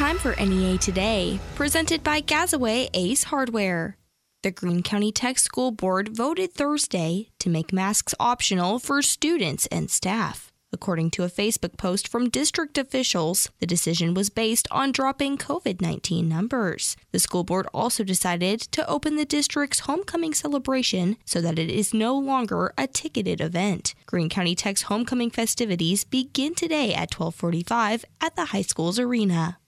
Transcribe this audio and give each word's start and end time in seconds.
time 0.00 0.16
for 0.16 0.34
NEA 0.42 0.78
Today, 0.78 1.38
presented 1.54 2.02
by 2.02 2.22
Gazaway 2.22 2.88
Ace 2.94 3.24
Hardware. 3.24 3.98
The 4.42 4.50
Greene 4.50 4.82
County 4.82 5.12
Tech 5.12 5.38
School 5.38 5.72
Board 5.72 6.16
voted 6.16 6.54
Thursday 6.54 7.28
to 7.38 7.50
make 7.50 7.70
masks 7.70 8.14
optional 8.18 8.78
for 8.78 9.02
students 9.02 9.66
and 9.66 9.90
staff. 9.90 10.50
According 10.72 11.10
to 11.10 11.24
a 11.24 11.28
Facebook 11.28 11.76
post 11.76 12.08
from 12.08 12.30
district 12.30 12.78
officials, 12.78 13.50
the 13.58 13.66
decision 13.66 14.14
was 14.14 14.30
based 14.30 14.66
on 14.70 14.90
dropping 14.90 15.36
COVID 15.36 15.82
19 15.82 16.26
numbers. 16.26 16.96
The 17.12 17.18
school 17.18 17.44
board 17.44 17.66
also 17.74 18.02
decided 18.02 18.60
to 18.72 18.88
open 18.88 19.16
the 19.16 19.26
district's 19.26 19.80
homecoming 19.80 20.32
celebration 20.32 21.18
so 21.26 21.42
that 21.42 21.58
it 21.58 21.68
is 21.68 21.92
no 21.92 22.16
longer 22.16 22.72
a 22.78 22.86
ticketed 22.86 23.42
event. 23.42 23.94
Greene 24.06 24.30
County 24.30 24.54
Tech's 24.54 24.88
homecoming 24.88 25.30
festivities 25.30 26.04
begin 26.04 26.54
today 26.54 26.94
at 26.94 27.12
1245 27.12 28.06
at 28.22 28.34
the 28.34 28.46
high 28.46 28.62
school's 28.62 28.98
arena. 28.98 29.58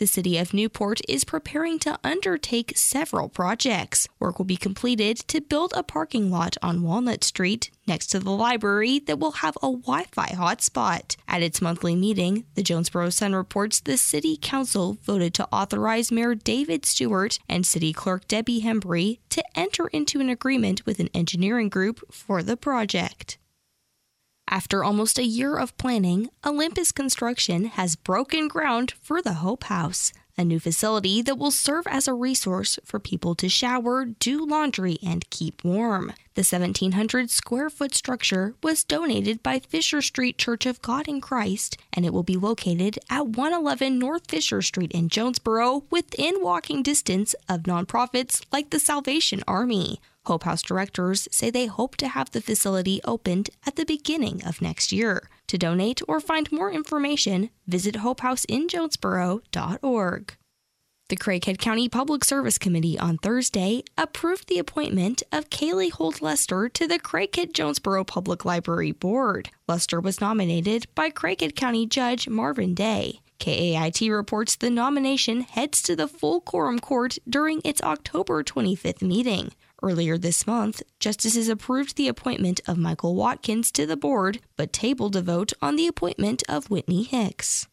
The 0.00 0.06
city 0.06 0.38
of 0.38 0.54
Newport 0.54 1.02
is 1.10 1.26
preparing 1.26 1.78
to 1.80 1.98
undertake 2.02 2.72
several 2.74 3.28
projects. 3.28 4.08
Work 4.18 4.38
will 4.38 4.46
be 4.46 4.56
completed 4.56 5.18
to 5.28 5.42
build 5.42 5.74
a 5.76 5.82
parking 5.82 6.30
lot 6.30 6.56
on 6.62 6.80
Walnut 6.80 7.22
Street 7.22 7.70
next 7.86 8.06
to 8.06 8.18
the 8.18 8.30
library 8.30 9.00
that 9.00 9.18
will 9.18 9.32
have 9.32 9.58
a 9.58 9.70
Wi 9.70 10.06
Fi 10.10 10.28
hotspot. 10.28 11.16
At 11.28 11.42
its 11.42 11.60
monthly 11.60 11.94
meeting, 11.94 12.46
the 12.54 12.62
Jonesboro 12.62 13.10
Sun 13.10 13.34
reports 13.34 13.78
the 13.78 13.98
City 13.98 14.38
Council 14.40 14.96
voted 15.02 15.34
to 15.34 15.48
authorize 15.52 16.10
Mayor 16.10 16.34
David 16.34 16.86
Stewart 16.86 17.38
and 17.46 17.66
City 17.66 17.92
Clerk 17.92 18.26
Debbie 18.26 18.62
Hembry 18.62 19.18
to 19.28 19.44
enter 19.54 19.88
into 19.88 20.18
an 20.18 20.30
agreement 20.30 20.86
with 20.86 20.98
an 21.00 21.10
engineering 21.12 21.68
group 21.68 22.10
for 22.10 22.42
the 22.42 22.56
project. 22.56 23.36
After 24.52 24.82
almost 24.82 25.16
a 25.16 25.24
year 25.24 25.56
of 25.56 25.76
planning, 25.78 26.28
Olympus 26.44 26.90
Construction 26.90 27.66
has 27.66 27.94
broken 27.94 28.48
ground 28.48 28.94
for 29.00 29.22
the 29.22 29.34
Hope 29.34 29.62
House, 29.64 30.12
a 30.36 30.44
new 30.44 30.58
facility 30.58 31.22
that 31.22 31.38
will 31.38 31.52
serve 31.52 31.86
as 31.86 32.08
a 32.08 32.14
resource 32.14 32.76
for 32.84 32.98
people 32.98 33.36
to 33.36 33.48
shower, 33.48 34.06
do 34.06 34.44
laundry, 34.44 34.98
and 35.06 35.30
keep 35.30 35.62
warm. 35.62 36.12
The 36.34 36.42
1,700 36.42 37.30
square 37.30 37.70
foot 37.70 37.94
structure 37.94 38.54
was 38.60 38.82
donated 38.82 39.40
by 39.40 39.60
Fisher 39.60 40.02
Street 40.02 40.36
Church 40.36 40.66
of 40.66 40.82
God 40.82 41.06
in 41.06 41.20
Christ, 41.20 41.76
and 41.92 42.04
it 42.04 42.12
will 42.12 42.24
be 42.24 42.36
located 42.36 42.98
at 43.08 43.28
111 43.28 44.00
North 44.00 44.28
Fisher 44.28 44.62
Street 44.62 44.90
in 44.90 45.08
Jonesboro 45.08 45.84
within 45.90 46.42
walking 46.42 46.82
distance 46.82 47.36
of 47.48 47.62
nonprofits 47.62 48.44
like 48.50 48.70
the 48.70 48.80
Salvation 48.80 49.44
Army. 49.46 50.00
Hope 50.30 50.44
House 50.44 50.62
directors 50.62 51.26
say 51.32 51.50
they 51.50 51.66
hope 51.66 51.96
to 51.96 52.06
have 52.06 52.30
the 52.30 52.40
facility 52.40 53.00
opened 53.04 53.50
at 53.66 53.74
the 53.74 53.84
beginning 53.84 54.46
of 54.46 54.62
next 54.62 54.92
year. 54.92 55.28
To 55.48 55.58
donate 55.58 56.00
or 56.06 56.20
find 56.20 56.52
more 56.52 56.70
information, 56.70 57.50
visit 57.66 57.96
hopehouseinjonesboro.org. 57.96 60.36
The 61.08 61.16
Craighead 61.16 61.58
County 61.58 61.88
Public 61.88 62.24
Service 62.24 62.58
Committee 62.58 62.96
on 62.96 63.18
Thursday 63.18 63.82
approved 63.98 64.46
the 64.46 64.60
appointment 64.60 65.24
of 65.32 65.50
Kaylee 65.50 65.90
Holt 65.90 66.22
Lester 66.22 66.68
to 66.68 66.86
the 66.86 67.00
Craighead 67.00 67.52
Jonesboro 67.52 68.04
Public 68.04 68.44
Library 68.44 68.92
Board. 68.92 69.50
Lester 69.66 69.98
was 69.98 70.20
nominated 70.20 70.86
by 70.94 71.10
Craighead 71.10 71.56
County 71.56 71.86
Judge 71.86 72.28
Marvin 72.28 72.74
Day. 72.74 73.18
KAIT 73.40 74.12
reports 74.12 74.54
the 74.54 74.70
nomination 74.70 75.40
heads 75.40 75.82
to 75.82 75.96
the 75.96 76.06
full 76.06 76.40
quorum 76.40 76.78
court 76.78 77.18
during 77.28 77.60
its 77.64 77.82
October 77.82 78.44
25th 78.44 79.02
meeting. 79.02 79.50
Earlier 79.82 80.18
this 80.18 80.46
month, 80.46 80.82
justices 80.98 81.48
approved 81.48 81.96
the 81.96 82.08
appointment 82.08 82.60
of 82.66 82.76
Michael 82.76 83.14
Watkins 83.14 83.72
to 83.72 83.86
the 83.86 83.96
board, 83.96 84.40
but 84.56 84.72
tabled 84.72 85.16
a 85.16 85.22
vote 85.22 85.52
on 85.62 85.76
the 85.76 85.86
appointment 85.86 86.42
of 86.48 86.68
Whitney 86.68 87.02
Hicks. 87.02 87.66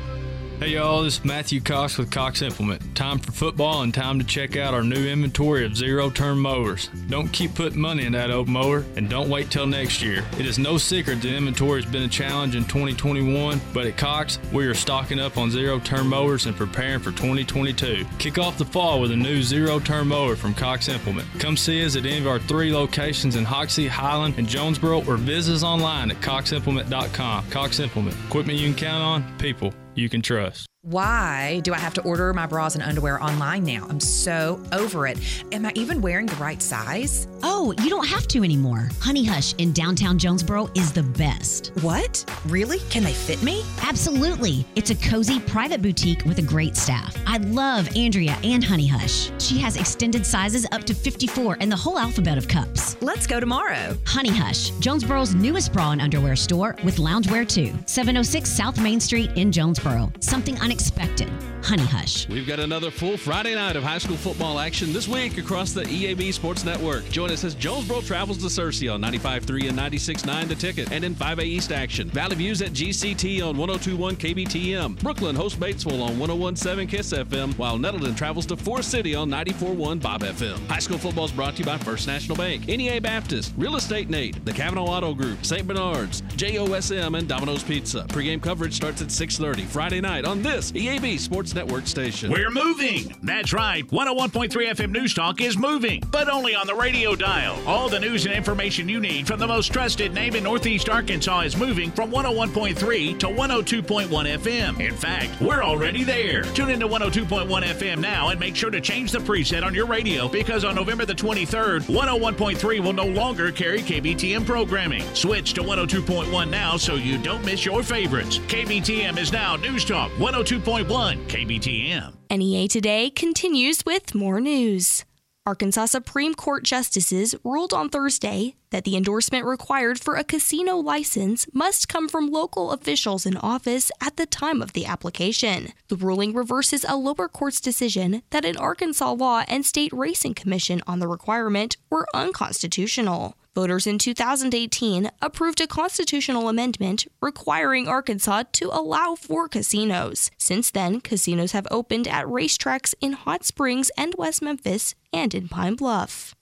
Hey 0.60 0.74
y'all, 0.74 1.04
this 1.04 1.14
is 1.14 1.24
Matthew 1.24 1.58
Cox 1.62 1.96
with 1.96 2.10
Cox 2.10 2.42
Implement. 2.42 2.94
Time 2.94 3.18
for 3.18 3.32
football 3.32 3.80
and 3.80 3.94
time 3.94 4.18
to 4.18 4.26
check 4.26 4.58
out 4.58 4.74
our 4.74 4.82
new 4.82 5.08
inventory 5.08 5.64
of 5.64 5.74
zero 5.74 6.10
turn 6.10 6.38
mowers. 6.38 6.90
Don't 7.08 7.32
keep 7.32 7.54
putting 7.54 7.80
money 7.80 8.04
in 8.04 8.12
that 8.12 8.30
old 8.30 8.46
mower 8.46 8.84
and 8.96 9.08
don't 9.08 9.30
wait 9.30 9.50
till 9.50 9.66
next 9.66 10.02
year. 10.02 10.22
It 10.38 10.44
is 10.44 10.58
no 10.58 10.76
secret 10.76 11.22
the 11.22 11.34
inventory 11.34 11.80
has 11.80 11.90
been 11.90 12.02
a 12.02 12.08
challenge 12.08 12.56
in 12.56 12.64
2021, 12.64 13.58
but 13.72 13.86
at 13.86 13.96
Cox, 13.96 14.38
we 14.52 14.66
are 14.66 14.74
stocking 14.74 15.18
up 15.18 15.38
on 15.38 15.50
zero 15.50 15.78
turn 15.78 16.06
mowers 16.06 16.44
and 16.44 16.54
preparing 16.54 17.00
for 17.00 17.12
2022. 17.12 18.04
Kick 18.18 18.36
off 18.36 18.58
the 18.58 18.66
fall 18.66 19.00
with 19.00 19.12
a 19.12 19.16
new 19.16 19.42
zero 19.42 19.80
turn 19.80 20.08
mower 20.08 20.36
from 20.36 20.52
Cox 20.52 20.88
Implement. 20.88 21.26
Come 21.38 21.56
see 21.56 21.82
us 21.86 21.96
at 21.96 22.04
any 22.04 22.18
of 22.18 22.26
our 22.26 22.38
three 22.38 22.70
locations 22.70 23.36
in 23.36 23.46
Hoxie, 23.46 23.88
Highland, 23.88 24.34
and 24.36 24.46
Jonesboro 24.46 25.06
or 25.06 25.16
visit 25.16 25.54
us 25.54 25.62
online 25.62 26.10
at 26.10 26.20
coximplement.com. 26.20 27.48
Cox 27.48 27.80
Implement, 27.80 28.14
equipment 28.26 28.58
you 28.58 28.68
can 28.68 28.76
count 28.76 29.02
on, 29.02 29.38
people 29.38 29.72
you 30.00 30.08
can 30.08 30.22
trust. 30.22 30.69
Why 30.84 31.60
do 31.62 31.74
I 31.74 31.78
have 31.78 31.92
to 31.94 32.02
order 32.04 32.32
my 32.32 32.46
bras 32.46 32.74
and 32.74 32.82
underwear 32.82 33.22
online 33.22 33.64
now? 33.64 33.86
I'm 33.90 34.00
so 34.00 34.58
over 34.72 35.06
it. 35.06 35.18
Am 35.52 35.66
I 35.66 35.72
even 35.74 36.00
wearing 36.00 36.24
the 36.24 36.36
right 36.36 36.62
size? 36.62 37.28
Oh, 37.42 37.74
you 37.82 37.90
don't 37.90 38.06
have 38.06 38.26
to 38.28 38.42
anymore. 38.42 38.88
Honey 38.98 39.22
Hush 39.22 39.52
in 39.56 39.74
downtown 39.74 40.18
Jonesboro 40.18 40.70
is 40.74 40.90
the 40.90 41.02
best. 41.02 41.72
What? 41.82 42.24
Really? 42.46 42.78
Can 42.88 43.04
they 43.04 43.12
fit 43.12 43.42
me? 43.42 43.62
Absolutely. 43.82 44.64
It's 44.74 44.88
a 44.88 44.94
cozy 44.94 45.38
private 45.40 45.82
boutique 45.82 46.24
with 46.24 46.38
a 46.38 46.42
great 46.42 46.78
staff. 46.78 47.14
I 47.26 47.36
love 47.36 47.94
Andrea 47.94 48.38
and 48.42 48.64
Honey 48.64 48.86
Hush. 48.86 49.30
She 49.38 49.58
has 49.58 49.76
extended 49.76 50.24
sizes 50.24 50.66
up 50.72 50.84
to 50.84 50.94
54 50.94 51.58
and 51.60 51.70
the 51.70 51.76
whole 51.76 51.98
alphabet 51.98 52.38
of 52.38 52.48
cups. 52.48 52.96
Let's 53.02 53.26
go 53.26 53.38
tomorrow. 53.38 53.98
Honey 54.06 54.32
Hush, 54.34 54.70
Jonesboro's 54.80 55.34
newest 55.34 55.74
bra 55.74 55.90
and 55.92 56.00
underwear 56.00 56.36
store 56.36 56.74
with 56.84 56.96
loungewear 56.96 57.46
too. 57.46 57.74
706 57.84 58.48
South 58.48 58.80
Main 58.80 58.98
Street 58.98 59.30
in 59.36 59.52
Jonesboro. 59.52 60.10
Something 60.20 60.56
unexpected. 60.70 61.28
Honey 61.62 61.84
Hush. 61.84 62.28
We've 62.28 62.46
got 62.46 62.58
another 62.58 62.90
full 62.90 63.16
Friday 63.16 63.54
night 63.54 63.76
of 63.76 63.82
high 63.82 63.98
school 63.98 64.16
football 64.16 64.58
action 64.58 64.92
this 64.92 65.06
week 65.06 65.36
across 65.36 65.72
the 65.72 65.82
EAB 65.82 66.32
Sports 66.32 66.64
Network. 66.64 67.08
Join 67.10 67.30
us 67.30 67.44
as 67.44 67.54
Jonesboro 67.54 68.00
travels 68.00 68.38
to 68.38 68.46
Searcy 68.46 68.92
on 68.92 69.02
95.3 69.02 69.68
and 69.68 69.78
96.9 69.78 70.48
The 70.48 70.54
Ticket, 70.54 70.90
and 70.90 71.04
in 71.04 71.14
5A 71.14 71.44
East 71.44 71.70
action. 71.70 72.08
Valley 72.10 72.36
Views 72.36 72.62
at 72.62 72.72
GCT 72.72 73.46
on 73.46 73.56
102.1 73.56 74.14
KBTM. 74.14 74.96
Brookland 74.96 75.36
hosts 75.36 75.58
Batesville 75.58 76.02
on 76.02 76.16
101.7 76.16 76.88
KISS 76.88 77.12
FM, 77.12 77.56
while 77.58 77.78
Nettleton 77.78 78.14
travels 78.14 78.46
to 78.46 78.56
Forest 78.56 78.90
City 78.90 79.14
on 79.14 79.28
94.1 79.28 80.00
Bob 80.00 80.22
FM. 80.22 80.66
High 80.66 80.78
school 80.78 80.98
football 80.98 81.26
is 81.26 81.32
brought 81.32 81.54
to 81.56 81.60
you 81.60 81.66
by 81.66 81.78
First 81.78 82.06
National 82.06 82.36
Bank, 82.36 82.66
NEA 82.66 83.00
Baptist, 83.00 83.52
Real 83.56 83.76
Estate 83.76 84.08
Nate, 84.08 84.44
the 84.44 84.52
Cavenaugh 84.52 84.88
Auto 84.88 85.14
Group, 85.14 85.44
St. 85.44 85.66
Bernard's, 85.66 86.22
JOSM, 86.36 87.18
and 87.18 87.28
Domino's 87.28 87.62
Pizza. 87.62 88.06
Pre-game 88.08 88.40
coverage 88.40 88.74
starts 88.74 89.02
at 89.02 89.08
6.30 89.08 89.66
Friday 89.66 90.00
night 90.00 90.24
on 90.24 90.42
this 90.42 90.59
EAB 90.60 91.18
Sports 91.18 91.54
Network 91.54 91.86
station. 91.86 92.30
We're 92.30 92.50
moving. 92.50 93.16
That's 93.22 93.52
right. 93.52 93.86
101.3 93.88 94.50
FM 94.50 94.92
News 94.92 95.14
Talk 95.14 95.40
is 95.40 95.56
moving, 95.56 96.02
but 96.10 96.28
only 96.28 96.54
on 96.54 96.66
the 96.66 96.74
radio 96.74 97.16
dial. 97.16 97.56
All 97.66 97.88
the 97.88 97.98
news 97.98 98.26
and 98.26 98.34
information 98.34 98.88
you 98.88 99.00
need 99.00 99.26
from 99.26 99.40
the 99.40 99.46
most 99.46 99.72
trusted 99.72 100.12
name 100.12 100.36
in 100.36 100.44
Northeast 100.44 100.88
Arkansas 100.88 101.40
is 101.40 101.56
moving 101.56 101.90
from 101.90 102.10
101.3 102.10 103.18
to 103.18 103.26
102.1 103.26 104.08
FM. 104.08 104.80
In 104.80 104.94
fact, 104.94 105.40
we're 105.40 105.62
already 105.62 106.04
there. 106.04 106.42
Tune 106.42 106.70
into 106.70 106.86
102.1 106.86 107.48
FM 107.48 107.98
now 107.98 108.28
and 108.28 108.38
make 108.38 108.54
sure 108.54 108.70
to 108.70 108.80
change 108.80 109.12
the 109.12 109.18
preset 109.18 109.64
on 109.64 109.74
your 109.74 109.86
radio 109.86 110.28
because 110.28 110.64
on 110.64 110.74
November 110.74 111.06
the 111.06 111.14
23rd, 111.14 111.82
101.3 111.82 112.80
will 112.80 112.92
no 112.92 113.06
longer 113.06 113.50
carry 113.50 113.80
KBTM 113.80 114.44
programming. 114.44 115.02
Switch 115.14 115.54
to 115.54 115.62
102.1 115.62 116.50
now 116.50 116.76
so 116.76 116.96
you 116.96 117.18
don't 117.18 117.44
miss 117.44 117.64
your 117.64 117.82
favorites. 117.82 118.38
KBTM 118.40 119.18
is 119.18 119.32
now 119.32 119.56
News 119.56 119.84
Talk 119.84 120.10
102.1 120.50 121.28
KBTM. 121.28 122.12
NEA 122.28 122.66
Today 122.66 123.08
continues 123.08 123.84
with 123.86 124.16
more 124.16 124.40
news. 124.40 125.04
Arkansas 125.46 125.86
Supreme 125.86 126.34
Court 126.34 126.64
justices 126.64 127.36
ruled 127.44 127.72
on 127.72 127.88
Thursday 127.88 128.56
that 128.70 128.82
the 128.82 128.96
endorsement 128.96 129.46
required 129.46 130.00
for 130.00 130.16
a 130.16 130.24
casino 130.24 130.74
license 130.76 131.46
must 131.54 131.88
come 131.88 132.08
from 132.08 132.32
local 132.32 132.72
officials 132.72 133.26
in 133.26 133.36
office 133.36 133.92
at 134.00 134.16
the 134.16 134.26
time 134.26 134.60
of 134.60 134.72
the 134.72 134.86
application. 134.86 135.72
The 135.86 135.94
ruling 135.94 136.34
reverses 136.34 136.84
a 136.88 136.96
lower 136.96 137.28
court's 137.28 137.60
decision 137.60 138.22
that 138.30 138.44
an 138.44 138.56
Arkansas 138.56 139.12
law 139.12 139.44
and 139.46 139.64
state 139.64 139.92
racing 139.92 140.34
commission 140.34 140.82
on 140.84 140.98
the 140.98 141.06
requirement 141.06 141.76
were 141.90 142.08
unconstitutional. 142.12 143.36
Voters 143.60 143.86
in 143.86 143.98
2018 143.98 145.10
approved 145.20 145.60
a 145.60 145.66
constitutional 145.66 146.48
amendment 146.48 147.06
requiring 147.20 147.86
Arkansas 147.86 148.44
to 148.52 148.70
allow 148.72 149.14
for 149.14 149.48
casinos. 149.50 150.30
Since 150.38 150.70
then, 150.70 151.02
casinos 151.02 151.52
have 151.52 151.68
opened 151.70 152.08
at 152.08 152.24
racetracks 152.24 152.94
in 153.02 153.12
Hot 153.12 153.44
Springs 153.44 153.90
and 153.98 154.14
West 154.16 154.40
Memphis 154.40 154.94
and 155.12 155.34
in 155.34 155.48
Pine 155.48 155.74
Bluff. 155.74 156.34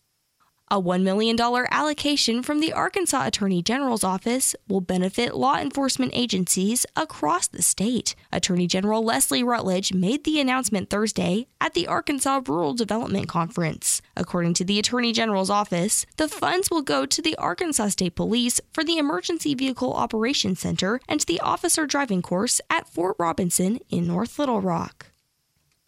A 0.71 0.79
$1 0.79 1.03
million 1.03 1.41
allocation 1.41 2.43
from 2.43 2.61
the 2.61 2.75
Arkansas 2.75 3.27
Attorney 3.27 3.63
General's 3.63 4.05
office 4.05 4.55
will 4.69 4.83
benefit 4.83 5.35
law 5.35 5.57
enforcement 5.57 6.13
agencies 6.15 6.85
across 6.95 7.49
the 7.49 7.63
state. 7.63 8.15
Attorney 8.33 8.67
General 8.67 9.03
Leslie 9.03 9.43
Rutledge 9.43 9.95
made 9.95 10.25
the 10.25 10.39
announcement 10.39 10.91
Thursday 10.91 11.47
at 11.59 11.73
the 11.73 11.87
Arkansas 11.87 12.43
Rural 12.47 12.75
Development 12.75 13.27
Conference. 13.27 14.03
According 14.15 14.53
to 14.55 14.65
the 14.65 14.79
Attorney 14.79 15.13
General's 15.13 15.49
office, 15.49 16.05
the 16.19 16.29
funds 16.29 16.71
will 16.71 16.83
go 16.83 17.07
to 17.07 17.23
the 17.23 17.37
Arkansas 17.37 17.89
State 17.89 18.15
Police 18.15 18.61
for 18.75 18.85
the 18.85 18.99
Emergency 18.99 19.55
Vehicle 19.55 19.95
Operations 19.95 20.61
Center 20.61 21.01
and 21.09 21.21
the 21.21 21.41
Officer 21.41 21.87
Driving 21.87 22.21
Course 22.21 22.61
at 22.69 22.87
Fort 22.87 23.17
Robinson 23.19 23.79
in 23.89 24.07
North 24.07 24.39
Little 24.39 24.61
Rock. 24.61 25.13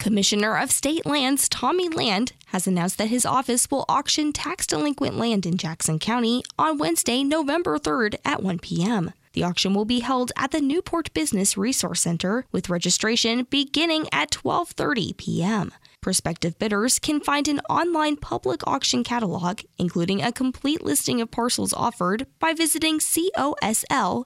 Commissioner 0.01 0.57
of 0.57 0.71
State 0.71 1.05
Lands 1.05 1.47
Tommy 1.47 1.87
Land 1.87 2.33
has 2.47 2.65
announced 2.65 2.97
that 2.97 3.09
his 3.09 3.23
office 3.23 3.69
will 3.69 3.85
auction 3.87 4.33
tax 4.33 4.65
delinquent 4.65 5.15
land 5.15 5.45
in 5.45 5.57
Jackson 5.57 5.99
County 5.99 6.41
on 6.57 6.79
Wednesday, 6.79 7.23
November 7.23 7.77
3rd 7.77 8.15
at 8.25 8.41
1 8.41 8.57
p.m. 8.57 9.13
The 9.33 9.43
auction 9.43 9.75
will 9.75 9.85
be 9.85 9.99
held 9.99 10.31
at 10.35 10.49
the 10.49 10.59
Newport 10.59 11.13
Business 11.13 11.55
Resource 11.55 12.01
Center 12.01 12.45
with 12.51 12.67
registration 12.67 13.45
beginning 13.51 14.07
at 14.11 14.31
12:30 14.31 15.15
p.m. 15.17 15.71
Prospective 16.01 16.57
bidders 16.57 16.97
can 16.97 17.19
find 17.19 17.47
an 17.47 17.59
online 17.69 18.15
public 18.15 18.65
auction 18.65 19.03
catalog 19.03 19.61
including 19.77 20.23
a 20.23 20.31
complete 20.31 20.83
listing 20.83 21.21
of 21.21 21.29
parcels 21.29 21.73
offered 21.73 22.25
by 22.39 22.53
visiting 22.53 22.97
cosl.org. 22.97 24.25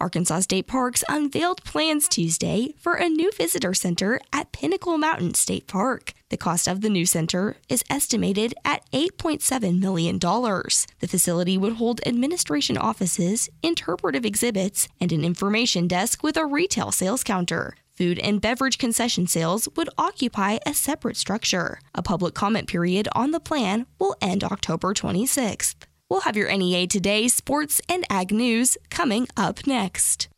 Arkansas 0.00 0.40
State 0.40 0.66
Parks 0.66 1.04
unveiled 1.08 1.62
plans 1.64 2.08
Tuesday 2.08 2.74
for 2.78 2.94
a 2.94 3.08
new 3.08 3.30
visitor 3.32 3.74
center 3.74 4.20
at 4.32 4.52
Pinnacle 4.52 4.96
Mountain 4.96 5.34
State 5.34 5.66
Park. 5.66 6.14
The 6.30 6.36
cost 6.36 6.66
of 6.66 6.80
the 6.80 6.88
new 6.88 7.04
center 7.04 7.56
is 7.68 7.84
estimated 7.90 8.54
at 8.64 8.88
$8.7 8.92 9.78
million. 9.78 10.18
The 10.18 11.08
facility 11.08 11.58
would 11.58 11.74
hold 11.74 12.00
administration 12.06 12.78
offices, 12.78 13.50
interpretive 13.62 14.24
exhibits, 14.24 14.88
and 15.00 15.12
an 15.12 15.24
information 15.24 15.86
desk 15.86 16.22
with 16.22 16.36
a 16.36 16.46
retail 16.46 16.92
sales 16.92 17.22
counter. 17.22 17.74
Food 17.94 18.18
and 18.20 18.40
beverage 18.40 18.78
concession 18.78 19.26
sales 19.26 19.68
would 19.76 19.90
occupy 19.98 20.58
a 20.64 20.72
separate 20.72 21.18
structure. 21.18 21.80
A 21.94 22.02
public 22.02 22.32
comment 22.32 22.66
period 22.66 23.08
on 23.12 23.32
the 23.32 23.40
plan 23.40 23.84
will 23.98 24.16
end 24.22 24.42
October 24.42 24.94
26th. 24.94 25.74
We'll 26.10 26.22
have 26.22 26.36
your 26.36 26.54
NEA 26.54 26.88
Today 26.88 27.28
sports 27.28 27.80
and 27.88 28.04
ag 28.10 28.32
news 28.32 28.76
coming 28.90 29.28
up 29.36 29.64
next. 29.64 30.28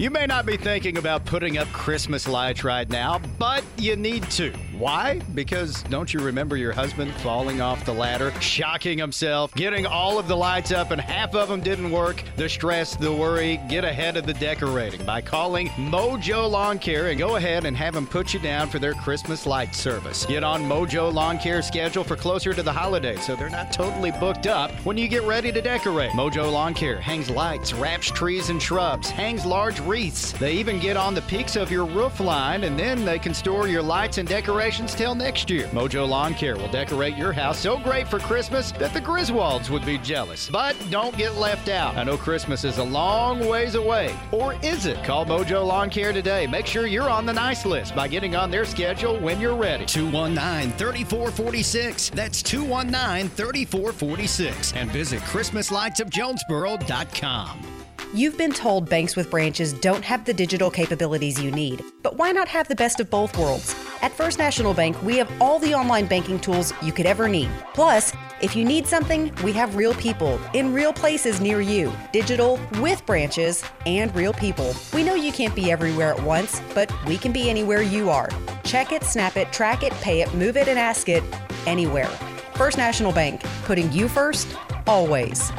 You 0.00 0.08
may 0.08 0.24
not 0.24 0.46
be 0.46 0.56
thinking 0.56 0.96
about 0.96 1.26
putting 1.26 1.58
up 1.58 1.68
Christmas 1.74 2.26
lights 2.26 2.64
right 2.64 2.88
now, 2.88 3.20
but 3.38 3.62
you 3.76 3.96
need 3.96 4.22
to. 4.30 4.50
Why? 4.78 5.20
Because 5.34 5.82
don't 5.90 6.14
you 6.14 6.20
remember 6.20 6.56
your 6.56 6.72
husband 6.72 7.12
falling 7.16 7.60
off 7.60 7.84
the 7.84 7.92
ladder, 7.92 8.32
shocking 8.40 8.96
himself, 8.96 9.52
getting 9.52 9.84
all 9.84 10.18
of 10.18 10.26
the 10.26 10.34
lights 10.38 10.72
up, 10.72 10.90
and 10.90 10.98
half 10.98 11.34
of 11.34 11.50
them 11.50 11.60
didn't 11.60 11.90
work? 11.90 12.24
The 12.36 12.48
stress, 12.48 12.96
the 12.96 13.12
worry, 13.12 13.60
get 13.68 13.84
ahead 13.84 14.16
of 14.16 14.24
the 14.24 14.32
decorating 14.32 15.04
by 15.04 15.20
calling 15.20 15.68
Mojo 15.68 16.50
Lawn 16.50 16.78
Care 16.78 17.08
and 17.08 17.18
go 17.18 17.36
ahead 17.36 17.66
and 17.66 17.76
have 17.76 17.92
them 17.92 18.06
put 18.06 18.32
you 18.32 18.40
down 18.40 18.70
for 18.70 18.78
their 18.78 18.94
Christmas 18.94 19.44
light 19.44 19.74
service. 19.74 20.24
Get 20.24 20.42
on 20.42 20.62
Mojo 20.62 21.12
Lawn 21.12 21.38
Care's 21.38 21.66
schedule 21.66 22.04
for 22.04 22.16
closer 22.16 22.54
to 22.54 22.62
the 22.62 22.72
holidays 22.72 23.26
so 23.26 23.36
they're 23.36 23.50
not 23.50 23.70
totally 23.70 24.12
booked 24.12 24.46
up 24.46 24.70
when 24.86 24.96
you 24.96 25.08
get 25.08 25.24
ready 25.24 25.52
to 25.52 25.60
decorate. 25.60 26.12
Mojo 26.12 26.50
Lawn 26.50 26.72
Care 26.72 26.98
hangs 26.98 27.28
lights, 27.28 27.74
wraps 27.74 28.10
trees 28.10 28.48
and 28.48 28.62
shrubs, 28.62 29.10
hangs 29.10 29.44
large 29.44 29.78
wreaths. 29.90 30.32
They 30.32 30.52
even 30.52 30.78
get 30.78 30.96
on 30.96 31.14
the 31.14 31.22
peaks 31.22 31.56
of 31.56 31.70
your 31.70 31.84
roof 31.84 32.20
line 32.20 32.62
and 32.62 32.78
then 32.78 33.04
they 33.04 33.18
can 33.18 33.34
store 33.34 33.66
your 33.66 33.82
lights 33.82 34.18
and 34.18 34.28
decorations 34.28 34.94
till 34.94 35.16
next 35.16 35.50
year. 35.50 35.66
Mojo 35.68 36.06
Lawn 36.08 36.34
Care 36.34 36.56
will 36.56 36.70
decorate 36.70 37.16
your 37.16 37.32
house 37.32 37.58
so 37.58 37.76
great 37.76 38.06
for 38.06 38.20
Christmas 38.20 38.70
that 38.72 38.92
the 38.94 39.00
Griswolds 39.00 39.68
would 39.68 39.84
be 39.84 39.98
jealous. 39.98 40.48
But 40.48 40.76
don't 40.90 41.16
get 41.16 41.34
left 41.34 41.68
out. 41.68 41.96
I 41.96 42.04
know 42.04 42.16
Christmas 42.16 42.62
is 42.62 42.78
a 42.78 42.84
long 42.84 43.44
ways 43.48 43.74
away. 43.74 44.14
Or 44.30 44.54
is 44.62 44.86
it? 44.86 45.02
Call 45.02 45.26
Mojo 45.26 45.66
Lawn 45.66 45.90
Care 45.90 46.12
today. 46.12 46.46
Make 46.46 46.66
sure 46.66 46.86
you're 46.86 47.10
on 47.10 47.26
the 47.26 47.32
nice 47.32 47.66
list 47.66 47.96
by 47.96 48.06
getting 48.06 48.36
on 48.36 48.52
their 48.52 48.64
schedule 48.64 49.18
when 49.18 49.40
you're 49.40 49.56
ready. 49.56 49.86
219 49.86 50.70
3446. 50.78 52.10
That's 52.10 52.44
219 52.44 53.28
3446. 53.30 54.74
And 54.74 54.88
visit 54.92 55.20
ChristmasLightsOfJonesboro.com. 55.22 57.79
You've 58.12 58.36
been 58.36 58.50
told 58.50 58.90
banks 58.90 59.14
with 59.14 59.30
branches 59.30 59.72
don't 59.72 60.02
have 60.02 60.24
the 60.24 60.34
digital 60.34 60.68
capabilities 60.68 61.40
you 61.40 61.52
need, 61.52 61.84
but 62.02 62.16
why 62.16 62.32
not 62.32 62.48
have 62.48 62.66
the 62.66 62.74
best 62.74 62.98
of 62.98 63.08
both 63.08 63.38
worlds? 63.38 63.72
At 64.02 64.10
First 64.10 64.36
National 64.36 64.74
Bank, 64.74 65.00
we 65.04 65.16
have 65.18 65.30
all 65.40 65.60
the 65.60 65.74
online 65.74 66.06
banking 66.06 66.40
tools 66.40 66.72
you 66.82 66.90
could 66.90 67.06
ever 67.06 67.28
need. 67.28 67.48
Plus, 67.72 68.12
if 68.42 68.56
you 68.56 68.64
need 68.64 68.88
something, 68.88 69.32
we 69.44 69.52
have 69.52 69.76
real 69.76 69.94
people 69.94 70.40
in 70.54 70.74
real 70.74 70.92
places 70.92 71.40
near 71.40 71.60
you, 71.60 71.92
digital 72.12 72.58
with 72.80 73.06
branches 73.06 73.62
and 73.86 74.12
real 74.12 74.32
people. 74.32 74.74
We 74.92 75.04
know 75.04 75.14
you 75.14 75.30
can't 75.30 75.54
be 75.54 75.70
everywhere 75.70 76.12
at 76.12 76.20
once, 76.20 76.60
but 76.74 76.92
we 77.06 77.16
can 77.16 77.30
be 77.30 77.48
anywhere 77.48 77.82
you 77.82 78.10
are. 78.10 78.28
Check 78.64 78.90
it, 78.90 79.04
snap 79.04 79.36
it, 79.36 79.52
track 79.52 79.84
it, 79.84 79.92
pay 80.00 80.20
it, 80.20 80.34
move 80.34 80.56
it, 80.56 80.66
and 80.66 80.80
ask 80.80 81.08
it 81.08 81.22
anywhere. 81.64 82.10
First 82.54 82.76
National 82.76 83.12
Bank, 83.12 83.40
putting 83.62 83.92
you 83.92 84.08
first, 84.08 84.48
always. 84.88 85.52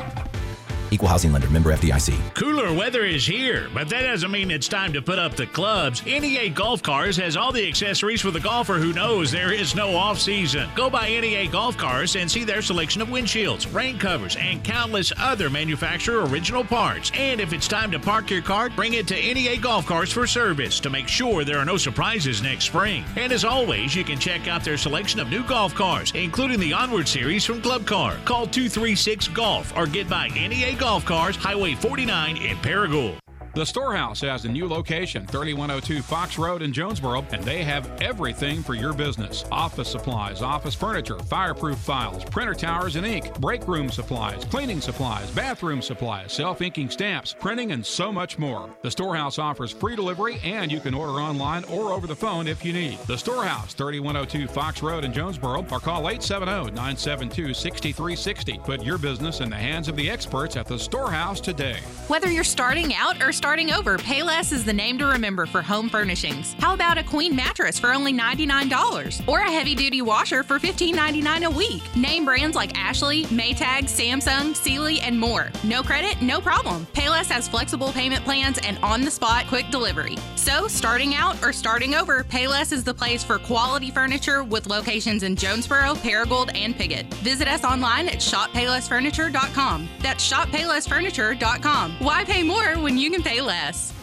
Equal 0.94 1.08
housing 1.08 1.32
lender, 1.32 1.50
member 1.50 1.72
FDIC. 1.72 2.36
Cooler 2.36 2.74
weather 2.74 3.06
is 3.06 3.26
here, 3.26 3.70
but 3.74 3.88
that 3.88 4.02
doesn't 4.02 4.30
mean 4.30 4.52
it's 4.52 4.68
time 4.68 4.92
to 4.92 5.02
put 5.02 5.18
up 5.18 5.38
the 5.38 5.46
clubs. 5.48 6.06
NEA 6.06 6.50
Golf 6.50 6.84
Cars 6.84 7.16
has 7.16 7.38
all 7.38 7.54
the 7.54 7.66
accessories 7.66 8.20
for 8.20 8.30
the 8.30 8.42
golfer 8.42 8.74
who 8.74 8.92
knows 8.92 9.32
there 9.32 9.54
is 9.54 9.74
no 9.74 9.96
off 9.96 10.20
season. 10.20 10.70
Go 10.76 10.90
by 10.90 11.08
NEA 11.08 11.48
Golf 11.48 11.78
Cars 11.78 12.18
and 12.18 12.30
see 12.30 12.44
their 12.44 12.62
selection 12.62 13.02
of 13.02 13.08
windshields, 13.08 13.74
rain 13.74 13.98
covers, 13.98 14.36
and 14.36 14.62
countless 14.66 15.14
other 15.18 15.50
manufacturer 15.50 16.26
original 16.26 16.66
parts. 16.66 17.10
And 17.16 17.40
if 17.40 17.54
it's 17.54 17.70
time 17.70 17.90
to 17.92 18.00
park 18.00 18.30
your 18.30 18.42
cart, 18.42 18.76
bring 18.76 18.96
it 18.96 19.08
to 19.08 19.16
NEA 19.16 19.60
Golf 19.60 19.86
Cars 19.86 20.12
for 20.12 20.28
service 20.28 20.82
to 20.82 20.90
make 20.90 21.08
sure 21.08 21.46
there 21.46 21.58
are 21.58 21.66
no 21.66 21.78
surprises 21.78 22.44
next 22.44 22.66
spring. 22.66 23.06
And 23.16 23.32
as 23.32 23.46
always, 23.46 23.96
you 23.96 24.04
can 24.04 24.20
check 24.20 24.50
out 24.50 24.66
their 24.66 24.78
selection 24.78 25.22
of 25.22 25.30
new 25.30 25.46
golf 25.46 25.74
cars, 25.74 26.12
including 26.16 26.60
the 26.60 26.74
Onward 26.74 27.08
series 27.08 27.46
from 27.46 27.62
Club 27.62 27.88
Car. 27.88 28.18
Call 28.26 28.46
236 28.46 29.30
Golf 29.30 29.72
or 29.78 29.88
get 29.88 30.10
by 30.10 30.28
NEA 30.28 30.81
Golf 30.82 31.06
Cars, 31.06 31.36
Highway 31.36 31.76
49 31.76 32.38
in 32.38 32.58
Paragould. 32.58 33.21
The 33.54 33.66
Storehouse 33.66 34.22
has 34.22 34.46
a 34.46 34.50
new 34.50 34.66
location, 34.66 35.28
3102 35.28 36.02
Fox 36.04 36.38
Road 36.38 36.62
in 36.62 36.72
Jonesboro, 36.72 37.26
and 37.34 37.44
they 37.44 37.64
have 37.66 38.02
everything 38.02 38.64
for 38.64 38.76
your 38.76 38.94
business 38.94 39.44
office 39.52 39.92
supplies, 39.92 40.42
office 40.42 40.74
furniture, 40.74 41.20
fireproof 41.20 41.78
files, 41.78 42.24
printer 42.24 42.54
towers 42.54 42.96
and 42.96 43.06
ink, 43.06 43.38
break 43.42 43.68
room 43.68 43.90
supplies, 43.90 44.46
cleaning 44.46 44.80
supplies, 44.80 45.30
bathroom 45.32 45.82
supplies, 45.82 46.32
self 46.32 46.62
inking 46.62 46.90
stamps, 46.90 47.36
printing, 47.38 47.74
and 47.74 47.86
so 47.86 48.10
much 48.10 48.40
more. 48.40 48.70
The 48.84 48.92
Storehouse 48.92 49.38
offers 49.38 49.72
free 49.74 49.98
delivery, 49.98 50.40
and 50.46 50.72
you 50.72 50.80
can 50.80 50.94
order 50.94 51.20
online 51.20 51.66
or 51.66 51.92
over 51.92 52.08
the 52.08 52.16
phone 52.16 52.48
if 52.48 52.64
you 52.64 52.72
need. 52.72 53.00
The 53.00 53.18
Storehouse, 53.18 53.74
3102 53.74 54.48
Fox 54.48 54.82
Road 54.82 55.04
in 55.04 55.12
Jonesboro, 55.12 55.66
or 55.70 55.80
call 55.82 56.08
870 56.08 56.72
972 56.72 57.54
6360. 57.54 58.60
Put 58.64 58.82
your 58.82 58.98
business 58.98 59.42
in 59.42 59.50
the 59.50 59.58
hands 59.58 59.90
of 59.90 59.98
the 59.98 60.10
experts 60.10 60.56
at 60.56 60.68
the 60.68 60.80
Storehouse 60.80 61.42
today. 61.42 61.80
Whether 62.08 62.32
you're 62.32 62.46
starting 62.46 62.94
out 62.94 63.22
or 63.22 63.34
starting 63.42 63.72
over, 63.72 63.98
Payless 63.98 64.54
is 64.54 64.64
the 64.64 64.72
name 64.72 65.00
to 65.00 65.08
remember 65.08 65.48
for 65.48 65.64
home 65.64 65.90
furnishings. 65.90 66.56
How 66.60 66.76
about 66.76 67.00
a 67.00 67.04
queen 67.04 67.36
mattress 67.36 67.80
for 67.80 67.92
only 67.92 68.14
$99 68.14 69.28
or 69.28 69.40
a 69.40 69.50
heavy 69.50 69.74
duty 69.74 70.04
washer 70.04 70.44
for 70.44 70.60
$15.99 70.60 71.46
a 71.46 71.50
week? 71.50 71.82
Name 71.96 72.24
brands 72.24 72.56
like 72.56 72.78
Ashley, 72.78 73.24
Maytag, 73.26 73.86
Samsung, 73.86 74.56
Sealy, 74.56 75.00
and 75.02 75.20
more. 75.20 75.50
No 75.64 75.82
credit, 75.82 76.22
no 76.22 76.40
problem. 76.40 76.86
Payless 76.94 77.32
has 77.32 77.48
flexible 77.48 77.92
payment 77.92 78.24
plans 78.24 78.60
and 78.60 78.78
on 78.84 79.02
the 79.02 79.10
spot 79.10 79.48
quick 79.48 79.72
delivery. 79.72 80.18
So, 80.36 80.68
starting 80.68 81.16
out 81.16 81.44
or 81.44 81.52
starting 81.52 81.96
over, 81.96 82.24
Payless 82.24 82.72
is 82.72 82.84
the 82.84 82.94
place 82.94 83.24
for 83.24 83.40
quality 83.40 83.90
furniture 83.90 84.44
with 84.44 84.68
locations 84.68 85.24
in 85.24 85.36
Jonesboro, 85.36 85.96
Paragould, 85.96 86.56
and 86.56 86.76
Piggott. 86.76 87.12
Visit 87.24 87.48
us 87.48 87.64
online 87.64 88.08
at 88.08 88.18
shoppaylessfurniture.com. 88.20 89.90
That's 90.00 90.32
shoppaylessfurniture.com. 90.32 91.96
Why 91.98 92.24
pay 92.24 92.44
more 92.44 92.76
when 92.78 93.00
you 93.00 93.10
can 93.10 93.24
pay 93.24 93.31
less? 93.40 94.01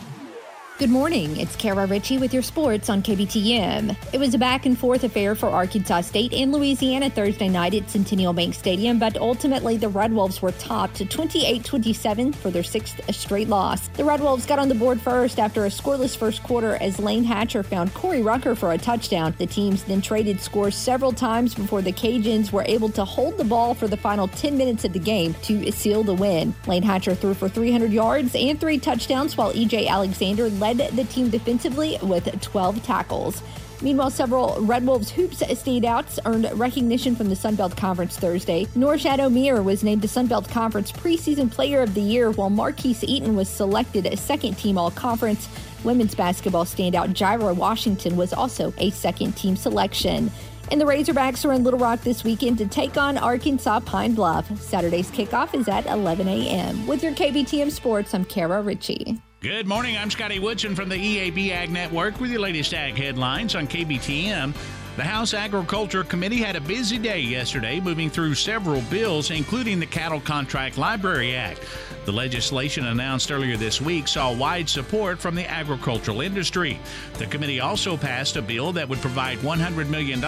Good 0.78 0.90
morning. 0.90 1.38
It's 1.38 1.56
Kara 1.56 1.86
Ritchie 1.86 2.18
with 2.18 2.32
your 2.32 2.44
sports 2.44 2.88
on 2.88 3.02
KBTM. 3.02 3.96
It 4.12 4.20
was 4.20 4.32
a 4.34 4.38
back 4.38 4.64
and 4.64 4.78
forth 4.78 5.02
affair 5.02 5.34
for 5.34 5.48
Arkansas 5.48 6.02
State 6.02 6.32
and 6.32 6.52
Louisiana 6.52 7.10
Thursday 7.10 7.48
night 7.48 7.74
at 7.74 7.90
Centennial 7.90 8.32
Bank 8.32 8.54
Stadium, 8.54 8.96
but 8.96 9.16
ultimately 9.16 9.76
the 9.76 9.88
Red 9.88 10.12
Wolves 10.12 10.40
were 10.40 10.52
topped 10.52 11.10
28 11.10 11.64
27 11.64 12.32
for 12.32 12.52
their 12.52 12.62
sixth 12.62 13.00
straight 13.12 13.48
loss. 13.48 13.88
The 13.88 14.04
Red 14.04 14.20
Wolves 14.20 14.46
got 14.46 14.60
on 14.60 14.68
the 14.68 14.76
board 14.76 15.00
first 15.00 15.40
after 15.40 15.66
a 15.66 15.68
scoreless 15.68 16.16
first 16.16 16.44
quarter 16.44 16.76
as 16.76 17.00
Layne 17.00 17.24
Hatcher 17.24 17.64
found 17.64 17.92
Corey 17.94 18.22
Rucker 18.22 18.54
for 18.54 18.70
a 18.70 18.78
touchdown. 18.78 19.34
The 19.36 19.46
teams 19.46 19.82
then 19.82 20.00
traded 20.00 20.40
scores 20.40 20.76
several 20.76 21.10
times 21.10 21.56
before 21.56 21.82
the 21.82 21.92
Cajuns 21.92 22.52
were 22.52 22.64
able 22.68 22.90
to 22.90 23.04
hold 23.04 23.36
the 23.36 23.42
ball 23.42 23.74
for 23.74 23.88
the 23.88 23.96
final 23.96 24.28
10 24.28 24.56
minutes 24.56 24.84
of 24.84 24.92
the 24.92 25.00
game 25.00 25.34
to 25.42 25.72
seal 25.72 26.04
the 26.04 26.14
win. 26.14 26.54
Layne 26.68 26.84
Hatcher 26.84 27.16
threw 27.16 27.34
for 27.34 27.48
300 27.48 27.90
yards 27.90 28.36
and 28.36 28.60
three 28.60 28.78
touchdowns, 28.78 29.36
while 29.36 29.52
EJ 29.52 29.88
Alexander 29.88 30.48
led 30.50 30.67
led 30.72 30.96
the 30.96 31.04
team 31.04 31.30
defensively 31.30 31.98
with 32.02 32.40
12 32.40 32.82
tackles. 32.82 33.42
Meanwhile, 33.80 34.10
several 34.10 34.60
Red 34.60 34.84
Wolves 34.84 35.10
hoops 35.10 35.40
standouts 35.40 36.18
earned 36.24 36.50
recognition 36.58 37.14
from 37.14 37.28
the 37.28 37.36
Sun 37.36 37.54
Belt 37.54 37.76
Conference 37.76 38.16
Thursday. 38.16 38.64
Norchad 38.76 39.18
Omier 39.18 39.62
was 39.62 39.84
named 39.84 40.02
the 40.02 40.08
Sun 40.08 40.26
Belt 40.26 40.48
Conference 40.48 40.90
Preseason 40.90 41.50
Player 41.50 41.82
of 41.82 41.94
the 41.94 42.00
Year, 42.00 42.32
while 42.32 42.50
Marquis 42.50 42.96
Eaton 43.02 43.36
was 43.36 43.48
selected 43.48 44.18
second 44.18 44.58
team 44.58 44.76
All 44.76 44.90
Conference. 44.90 45.48
Women's 45.84 46.16
basketball 46.16 46.64
standout 46.64 47.14
Jaira 47.14 47.54
Washington 47.54 48.16
was 48.16 48.32
also 48.32 48.74
a 48.78 48.90
second 48.90 49.36
team 49.36 49.54
selection. 49.54 50.32
And 50.72 50.80
the 50.80 50.84
Razorbacks 50.84 51.48
are 51.48 51.52
in 51.52 51.62
Little 51.62 51.78
Rock 51.78 52.00
this 52.02 52.24
weekend 52.24 52.58
to 52.58 52.66
take 52.66 52.96
on 52.96 53.16
Arkansas 53.16 53.80
Pine 53.80 54.14
Bluff. 54.14 54.60
Saturday's 54.60 55.10
kickoff 55.10 55.54
is 55.54 55.68
at 55.68 55.86
11 55.86 56.26
a.m. 56.26 56.84
With 56.86 57.02
your 57.02 57.12
KBTM 57.12 57.70
Sports, 57.70 58.12
I'm 58.12 58.24
Kara 58.24 58.60
Ritchie. 58.60 59.18
Good 59.40 59.68
morning. 59.68 59.96
I'm 59.96 60.10
Scotty 60.10 60.40
Woodson 60.40 60.74
from 60.74 60.88
the 60.88 60.96
EAB 60.96 61.50
Ag 61.50 61.70
Network 61.70 62.20
with 62.20 62.28
your 62.32 62.40
latest 62.40 62.74
ag 62.74 62.96
headlines 62.96 63.54
on 63.54 63.68
KBTM. 63.68 64.52
The 64.98 65.04
House 65.04 65.32
Agriculture 65.32 66.02
Committee 66.02 66.38
had 66.38 66.56
a 66.56 66.60
busy 66.60 66.98
day 66.98 67.20
yesterday, 67.20 67.78
moving 67.78 68.10
through 68.10 68.34
several 68.34 68.80
bills, 68.90 69.30
including 69.30 69.78
the 69.78 69.86
Cattle 69.86 70.20
Contract 70.20 70.76
Library 70.76 71.36
Act. 71.36 71.60
The 72.04 72.10
legislation 72.10 72.86
announced 72.86 73.30
earlier 73.30 73.56
this 73.56 73.80
week 73.80 74.08
saw 74.08 74.34
wide 74.34 74.68
support 74.68 75.20
from 75.20 75.36
the 75.36 75.48
agricultural 75.48 76.22
industry. 76.22 76.80
The 77.18 77.26
committee 77.26 77.60
also 77.60 77.96
passed 77.96 78.36
a 78.36 78.42
bill 78.42 78.72
that 78.72 78.88
would 78.88 79.00
provide 79.00 79.38
$100 79.38 79.88
million 79.88 80.24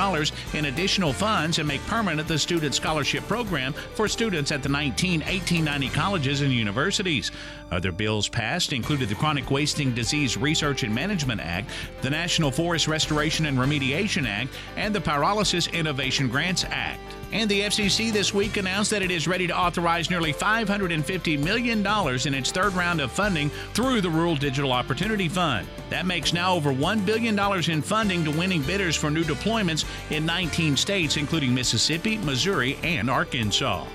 in 0.53 0.67
additional 0.67 1.13
funds 1.13 1.59
and 1.59 1.67
make 1.67 1.81
permanent 1.87 2.29
the 2.29 2.39
student 2.39 2.75
scholarship 2.75 3.27
program 3.27 3.73
for 3.73 4.07
students 4.07 4.53
at 4.53 4.63
the 4.63 4.69
19 4.69 5.21
1890 5.21 5.89
colleges 5.89 6.43
and 6.43 6.53
universities. 6.53 7.33
Other 7.71 7.93
bills 7.93 8.29
passed 8.29 8.73
included 8.73 9.09
the 9.09 9.15
Chronic 9.15 9.51
Wasting 9.51 9.95
Disease 9.95 10.37
Research 10.37 10.83
and 10.83 10.95
Management 10.95 11.41
Act, 11.41 11.71
the 12.03 12.11
National 12.11 12.51
Forest 12.51 12.89
Restoration 12.89 13.47
and 13.47 13.57
Remediation 13.57 14.27
Act, 14.29 14.51
and 14.77 14.95
the 14.95 15.01
Pyrolysis 15.01 15.73
Innovation 15.73 16.29
Grants 16.29 16.65
Act. 16.65 17.01
And 17.33 17.49
the 17.49 17.61
FCC 17.61 18.13
this 18.13 18.35
week 18.35 18.57
announced 18.57 18.91
that 18.91 19.03
it 19.03 19.11
is 19.11 19.29
ready 19.29 19.47
to 19.47 19.57
authorize 19.57 20.11
nearly 20.11 20.33
$550 20.33 21.39
million 21.39 21.87
in 22.27 22.35
its 22.35 22.51
third 22.51 22.73
round 22.75 23.01
of 23.01 23.13
funding 23.13 23.51
through 23.73 24.01
the 24.01 24.11
Rural 24.11 24.35
Digital 24.35 24.73
Opportunity 24.73 25.29
Fund. 25.29 25.69
That 25.91 26.07
makes 26.07 26.33
now 26.33 26.55
over 26.55 26.73
$1 26.73 27.07
billion 27.07 27.39
in 27.71 27.83
funding 27.83 28.25
to 28.25 28.31
winning 28.33 28.63
bidders 28.63 28.97
for 28.97 29.11
new 29.11 29.23
deployments 29.23 29.85
in 30.11 30.27
19 30.27 30.77
states, 30.77 31.17
including 31.17 31.55
Mississippi, 31.55 32.19
Missouri, 32.19 32.79
and 32.83 33.09
Arkansas. 33.09 33.87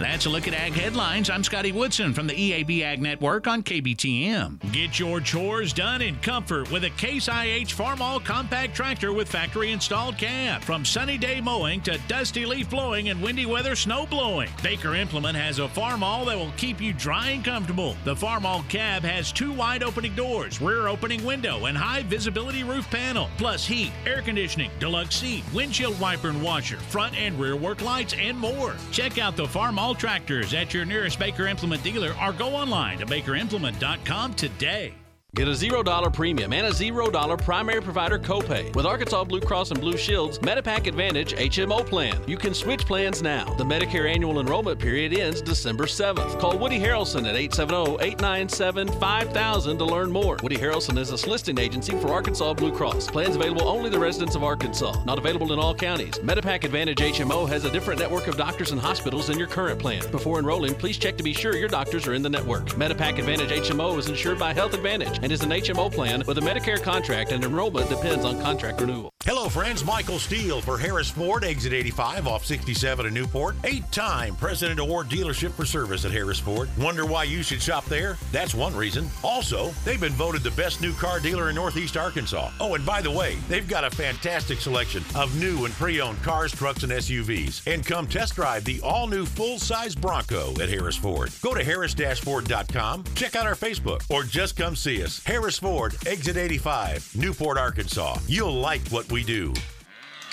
That's 0.00 0.24
a 0.24 0.30
look 0.30 0.48
at 0.48 0.54
Ag 0.54 0.72
Headlines. 0.72 1.28
I'm 1.28 1.44
Scotty 1.44 1.72
Woodson 1.72 2.14
from 2.14 2.26
the 2.26 2.32
EAB 2.32 2.80
Ag 2.80 3.02
Network 3.02 3.46
on 3.46 3.62
KBTM. 3.62 4.72
Get 4.72 4.98
your 4.98 5.20
chores 5.20 5.74
done 5.74 6.00
in 6.00 6.16
comfort 6.20 6.70
with 6.70 6.84
a 6.84 6.90
Case 6.90 7.28
IH 7.28 7.74
Farmall 7.76 8.24
compact 8.24 8.74
tractor 8.74 9.12
with 9.12 9.28
factory 9.28 9.72
installed 9.72 10.16
cab. 10.16 10.62
From 10.62 10.86
sunny 10.86 11.18
day 11.18 11.42
mowing 11.42 11.82
to 11.82 11.98
dusty 12.08 12.46
leaf 12.46 12.70
blowing 12.70 13.10
and 13.10 13.20
windy 13.20 13.44
weather 13.44 13.76
snow 13.76 14.06
blowing, 14.06 14.48
Baker 14.62 14.94
Implement 14.94 15.36
has 15.36 15.58
a 15.58 15.68
Farmall 15.68 16.24
that 16.24 16.38
will 16.38 16.52
keep 16.56 16.80
you 16.80 16.94
dry 16.94 17.28
and 17.28 17.44
comfortable. 17.44 17.94
The 18.04 18.14
Farmall 18.14 18.66
cab 18.70 19.02
has 19.02 19.30
two 19.30 19.52
wide 19.52 19.82
opening 19.82 20.14
doors, 20.14 20.62
rear 20.62 20.88
opening 20.88 21.22
window, 21.26 21.66
and 21.66 21.76
high 21.76 22.04
visibility 22.04 22.64
roof 22.64 22.90
panel, 22.90 23.28
plus 23.36 23.66
heat, 23.66 23.92
air 24.06 24.22
conditioning, 24.22 24.70
deluxe 24.78 25.16
seat, 25.16 25.44
windshield 25.52 26.00
wiper 26.00 26.30
and 26.30 26.42
washer, 26.42 26.78
front 26.78 27.14
and 27.20 27.38
rear 27.38 27.54
work 27.54 27.82
lights, 27.82 28.14
and 28.18 28.38
more. 28.38 28.76
Check 28.92 29.18
out 29.18 29.36
the 29.36 29.44
Farmall 29.44 29.89
tractors 29.94 30.54
at 30.54 30.74
your 30.74 30.84
nearest 30.84 31.18
Baker 31.18 31.46
Implement 31.46 31.82
dealer 31.82 32.14
or 32.22 32.32
go 32.32 32.48
online 32.54 32.98
to 32.98 33.06
bakerimplement.com 33.06 34.34
today. 34.34 34.94
Get 35.36 35.46
a 35.46 35.52
$0 35.52 36.12
premium 36.12 36.52
and 36.52 36.66
a 36.66 36.70
$0 36.70 37.44
primary 37.44 37.80
provider 37.80 38.18
copay 38.18 38.74
with 38.74 38.84
Arkansas 38.84 39.22
Blue 39.22 39.40
Cross 39.40 39.70
and 39.70 39.80
Blue 39.80 39.96
Shield's 39.96 40.40
Medipak 40.40 40.88
Advantage 40.88 41.36
HMO 41.36 41.86
plan. 41.86 42.20
You 42.26 42.36
can 42.36 42.52
switch 42.52 42.84
plans 42.84 43.22
now. 43.22 43.44
The 43.54 43.62
Medicare 43.62 44.12
annual 44.12 44.40
enrollment 44.40 44.80
period 44.80 45.16
ends 45.16 45.40
December 45.40 45.84
7th. 45.84 46.40
Call 46.40 46.58
Woody 46.58 46.80
Harrelson 46.80 47.28
at 47.28 47.36
870-897-5000 47.52 49.78
to 49.78 49.84
learn 49.84 50.10
more. 50.10 50.36
Woody 50.42 50.56
Harrelson 50.56 50.98
is 50.98 51.12
a 51.12 51.30
listing 51.30 51.60
agency 51.60 51.96
for 52.00 52.08
Arkansas 52.08 52.54
Blue 52.54 52.72
Cross. 52.72 53.12
Plans 53.12 53.36
available 53.36 53.68
only 53.68 53.88
to 53.88 54.00
residents 54.00 54.34
of 54.34 54.42
Arkansas. 54.42 55.00
Not 55.04 55.18
available 55.18 55.52
in 55.52 55.60
all 55.60 55.76
counties. 55.76 56.18
Medipak 56.18 56.64
Advantage 56.64 56.98
HMO 56.98 57.48
has 57.48 57.64
a 57.64 57.70
different 57.70 58.00
network 58.00 58.26
of 58.26 58.36
doctors 58.36 58.72
and 58.72 58.80
hospitals 58.80 59.28
than 59.28 59.38
your 59.38 59.46
current 59.46 59.78
plan. 59.78 60.02
Before 60.10 60.40
enrolling, 60.40 60.74
please 60.74 60.98
check 60.98 61.16
to 61.18 61.22
be 61.22 61.32
sure 61.32 61.54
your 61.54 61.68
doctors 61.68 62.08
are 62.08 62.14
in 62.14 62.22
the 62.22 62.28
network. 62.28 62.70
Medipak 62.70 63.20
Advantage 63.20 63.68
HMO 63.68 63.96
is 63.96 64.08
insured 64.08 64.40
by 64.40 64.52
Health 64.52 64.74
Advantage 64.74 65.19
and 65.22 65.32
is 65.32 65.42
an 65.42 65.50
HMO 65.50 65.92
plan 65.92 66.22
with 66.26 66.38
a 66.38 66.40
Medicare 66.40 66.82
contract 66.82 67.32
and 67.32 67.44
enrollment 67.44 67.88
depends 67.88 68.24
on 68.24 68.40
contract 68.40 68.80
renewal. 68.80 69.10
Hello, 69.24 69.50
friends. 69.50 69.84
Michael 69.84 70.18
Steele 70.18 70.62
for 70.62 70.78
Harris 70.78 71.10
Ford, 71.10 71.44
exit 71.44 71.74
85 71.74 72.26
off 72.26 72.44
67 72.46 73.04
in 73.04 73.12
Newport. 73.12 73.54
Eight 73.64 73.84
time 73.92 74.34
President 74.36 74.80
Award 74.80 75.08
dealership 75.08 75.52
for 75.52 75.66
service 75.66 76.06
at 76.06 76.10
Harris 76.10 76.38
Ford. 76.38 76.70
Wonder 76.78 77.04
why 77.04 77.24
you 77.24 77.42
should 77.42 77.60
shop 77.60 77.84
there? 77.84 78.16
That's 78.32 78.54
one 78.54 78.74
reason. 78.74 79.10
Also, 79.22 79.72
they've 79.84 80.00
been 80.00 80.14
voted 80.14 80.42
the 80.42 80.50
best 80.52 80.80
new 80.80 80.94
car 80.94 81.20
dealer 81.20 81.50
in 81.50 81.54
Northeast 81.56 81.98
Arkansas. 81.98 82.50
Oh, 82.60 82.74
and 82.74 82.86
by 82.86 83.02
the 83.02 83.10
way, 83.10 83.36
they've 83.48 83.68
got 83.68 83.84
a 83.84 83.90
fantastic 83.90 84.58
selection 84.58 85.04
of 85.14 85.38
new 85.38 85.66
and 85.66 85.74
pre 85.74 86.00
owned 86.00 86.22
cars, 86.22 86.52
trucks, 86.52 86.82
and 86.82 86.92
SUVs. 86.92 87.66
And 87.66 87.84
come 87.84 88.06
test 88.06 88.36
drive 88.36 88.64
the 88.64 88.80
all 88.80 89.06
new 89.06 89.26
full 89.26 89.58
size 89.58 89.94
Bronco 89.94 90.52
at 90.62 90.70
Harris 90.70 90.96
Ford. 90.96 91.30
Go 91.42 91.52
to 91.52 91.62
harris 91.62 91.94
Ford.com, 92.20 93.04
check 93.14 93.36
out 93.36 93.46
our 93.46 93.54
Facebook, 93.54 94.02
or 94.08 94.22
just 94.22 94.56
come 94.56 94.74
see 94.74 95.02
us. 95.02 95.09
Harris 95.18 95.58
Ford, 95.58 95.96
exit 96.06 96.36
85, 96.36 97.16
Newport, 97.16 97.58
Arkansas. 97.58 98.18
You'll 98.26 98.54
like 98.54 98.86
what 98.88 99.10
we 99.10 99.24
do. 99.24 99.52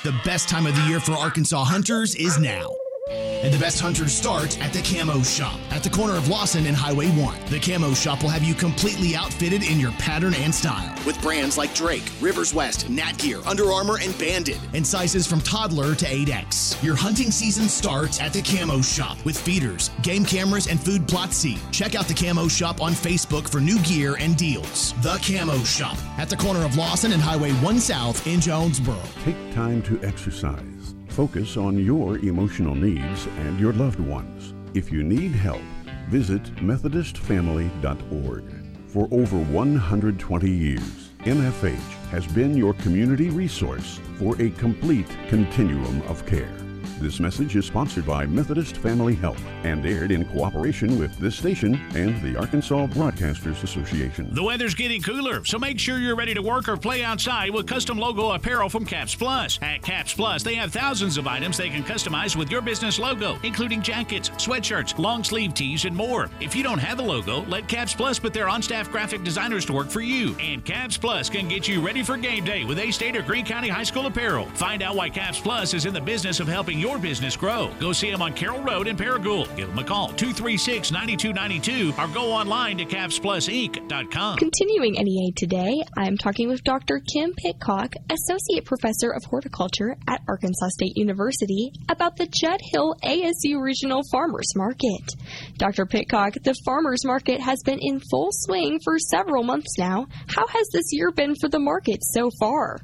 The 0.03 0.15
best 0.23 0.47
time 0.47 0.67
of 0.67 0.75
the 0.75 0.81
year 0.83 0.99
for 0.99 1.13
Arkansas 1.13 1.63
hunters 1.63 2.15
is 2.15 2.37
now. 2.37 2.69
And 3.09 3.53
the 3.53 3.59
best 3.59 3.79
hunters 3.79 4.11
start 4.11 4.59
at 4.61 4.73
the 4.73 4.81
Camo 4.81 5.21
Shop 5.21 5.59
at 5.71 5.83
the 5.83 5.89
corner 5.89 6.15
of 6.15 6.27
Lawson 6.27 6.65
and 6.65 6.75
Highway 6.75 7.07
1. 7.09 7.45
The 7.47 7.59
Camo 7.59 7.93
Shop 7.93 8.21
will 8.21 8.29
have 8.29 8.43
you 8.43 8.53
completely 8.53 9.15
outfitted 9.15 9.63
in 9.63 9.79
your 9.79 9.91
pattern 9.93 10.33
and 10.35 10.53
style 10.53 10.93
with 11.05 11.21
brands 11.21 11.57
like 11.57 11.73
Drake, 11.73 12.11
Rivers 12.19 12.53
West, 12.53 12.89
Nat 12.89 13.17
Gear, 13.17 13.39
Under 13.45 13.71
Armour, 13.71 13.99
and 14.01 14.17
Bandit, 14.17 14.59
and 14.73 14.85
sizes 14.85 15.27
from 15.27 15.41
toddler 15.41 15.95
to 15.95 16.05
8X. 16.05 16.83
Your 16.83 16.95
hunting 16.95 17.31
season 17.31 17.69
starts 17.69 18.19
at 18.19 18.33
the 18.33 18.41
Camo 18.41 18.81
Shop 18.81 19.17
with 19.23 19.37
feeders, 19.37 19.91
game 20.01 20.25
cameras, 20.25 20.67
and 20.67 20.79
food 20.79 21.07
plot 21.07 21.31
C. 21.33 21.57
Check 21.71 21.95
out 21.95 22.07
the 22.07 22.13
Camo 22.13 22.47
Shop 22.47 22.81
on 22.81 22.93
Facebook 22.93 23.49
for 23.49 23.59
new 23.59 23.79
gear 23.79 24.15
and 24.19 24.35
deals. 24.35 24.93
The 25.01 25.17
Camo 25.21 25.59
Shop 25.63 25.97
at 26.17 26.29
the 26.29 26.37
corner 26.37 26.65
of 26.65 26.75
Lawson 26.75 27.13
and 27.13 27.21
Highway 27.21 27.51
1 27.53 27.79
South 27.79 28.25
in 28.27 28.41
Jonesboro. 28.41 28.99
Take 29.23 29.53
time 29.53 29.81
to 29.83 30.01
exercise. 30.03 30.76
Focus 31.17 31.57
on 31.57 31.83
your 31.83 32.19
emotional 32.19 32.75
needs 32.75 33.25
and 33.39 33.59
your 33.59 33.73
loved 33.73 33.99
ones. 33.99 34.53
If 34.75 34.91
you 34.91 35.01
need 35.01 35.31
help, 35.31 35.63
visit 36.09 36.43
MethodistFamily.org. 36.57 38.43
For 38.85 39.07
over 39.09 39.39
120 39.39 40.47
years, 40.47 41.09
MFH 41.21 42.09
has 42.11 42.27
been 42.27 42.55
your 42.55 42.75
community 42.75 43.31
resource 43.31 43.99
for 44.19 44.39
a 44.39 44.51
complete 44.51 45.09
continuum 45.27 46.03
of 46.03 46.23
care. 46.27 46.66
This 46.99 47.19
message 47.19 47.55
is 47.55 47.63
sponsored 47.63 48.07
by 48.07 48.25
Methodist 48.25 48.77
Family 48.77 49.13
Health 49.13 49.39
and 49.63 49.85
aired 49.85 50.09
in 50.09 50.25
cooperation 50.25 50.97
with 50.97 51.15
this 51.19 51.35
station 51.35 51.75
and 51.93 52.19
the 52.23 52.35
Arkansas 52.35 52.87
Broadcasters 52.87 53.61
Association. 53.61 54.33
The 54.33 54.41
weather's 54.41 54.73
getting 54.73 55.03
cooler, 55.03 55.45
so 55.45 55.59
make 55.59 55.79
sure 55.79 55.99
you're 55.99 56.15
ready 56.15 56.33
to 56.33 56.41
work 56.41 56.67
or 56.67 56.75
play 56.75 57.03
outside 57.03 57.51
with 57.51 57.67
custom 57.67 57.99
logo 57.99 58.31
apparel 58.31 58.67
from 58.67 58.83
Caps 58.83 59.13
Plus. 59.13 59.59
At 59.61 59.83
Caps 59.83 60.15
Plus, 60.15 60.41
they 60.41 60.55
have 60.55 60.73
thousands 60.73 61.17
of 61.19 61.27
items 61.27 61.55
they 61.55 61.69
can 61.69 61.83
customize 61.83 62.35
with 62.35 62.49
your 62.49 62.61
business 62.61 62.97
logo, 62.97 63.37
including 63.43 63.83
jackets, 63.83 64.29
sweatshirts, 64.31 64.97
long 64.97 65.23
sleeve 65.23 65.53
tees, 65.53 65.85
and 65.85 65.95
more. 65.95 66.31
If 66.39 66.55
you 66.55 66.63
don't 66.63 66.79
have 66.79 66.97
a 66.97 67.03
logo, 67.03 67.45
let 67.45 67.67
Caps 67.67 67.93
Plus 67.93 68.17
put 68.17 68.33
their 68.33 68.49
on 68.49 68.63
staff 68.63 68.89
graphic 68.91 69.23
designers 69.23 69.65
to 69.65 69.73
work 69.73 69.89
for 69.89 70.01
you. 70.01 70.35
And 70.39 70.65
Caps 70.65 70.97
Plus 70.97 71.29
can 71.29 71.47
get 71.47 71.67
you 71.67 71.79
ready 71.79 72.01
for 72.01 72.17
game 72.17 72.43
day 72.43 72.63
with 72.63 72.79
A 72.79 72.89
State 72.89 73.15
or 73.15 73.21
Greene 73.21 73.45
County 73.45 73.67
High 73.69 73.83
School 73.83 74.07
apparel. 74.07 74.47
Find 74.55 74.81
out 74.81 74.95
why 74.95 75.11
Caps 75.11 75.39
Plus 75.39 75.75
is 75.75 75.85
in 75.85 75.93
the 75.93 76.01
business 76.01 76.39
of 76.39 76.47
helping 76.47 76.86
your 76.87 76.97
business 76.97 77.35
grow. 77.35 77.69
Go 77.79 77.91
see 77.91 78.09
them 78.09 78.21
on 78.21 78.33
Carroll 78.33 78.61
Road 78.61 78.87
in 78.87 78.95
Paragould. 78.95 79.53
Give 79.57 79.67
them 79.67 79.79
a 79.79 79.83
call, 79.83 80.07
236 80.09 80.91
9292, 80.91 81.93
or 82.01 82.07
go 82.13 82.31
online 82.31 82.77
to 82.77 82.85
capsplusinc.com. 82.85 84.37
Continuing 84.37 84.93
NEA 84.93 85.33
today, 85.35 85.83
I'm 85.97 86.17
talking 86.17 86.47
with 86.47 86.63
Dr. 86.63 87.01
Kim 87.13 87.33
Pitcock, 87.33 87.93
Associate 88.09 88.63
Professor 88.63 89.11
of 89.11 89.23
Horticulture 89.25 89.97
at 90.07 90.21
Arkansas 90.29 90.69
State 90.69 90.95
University, 90.95 91.71
about 91.89 92.15
the 92.15 92.27
Judd 92.27 92.61
Hill 92.71 92.95
ASU 93.03 93.61
Regional 93.61 94.01
Farmers 94.09 94.53
Market. 94.55 95.15
Dr. 95.57 95.85
Pitcock, 95.85 96.41
the 96.43 96.55
farmers 96.65 97.03
market 97.03 97.41
has 97.41 97.61
been 97.65 97.79
in 97.81 97.99
full 98.09 98.29
swing 98.31 98.79
for 98.83 98.97
several 98.97 99.43
months 99.43 99.77
now. 99.77 100.07
How 100.27 100.47
has 100.47 100.67
this 100.71 100.85
year 100.91 101.11
been 101.11 101.35
for 101.41 101.49
the 101.49 101.59
market 101.59 101.99
so 102.01 102.29
far? 102.39 102.77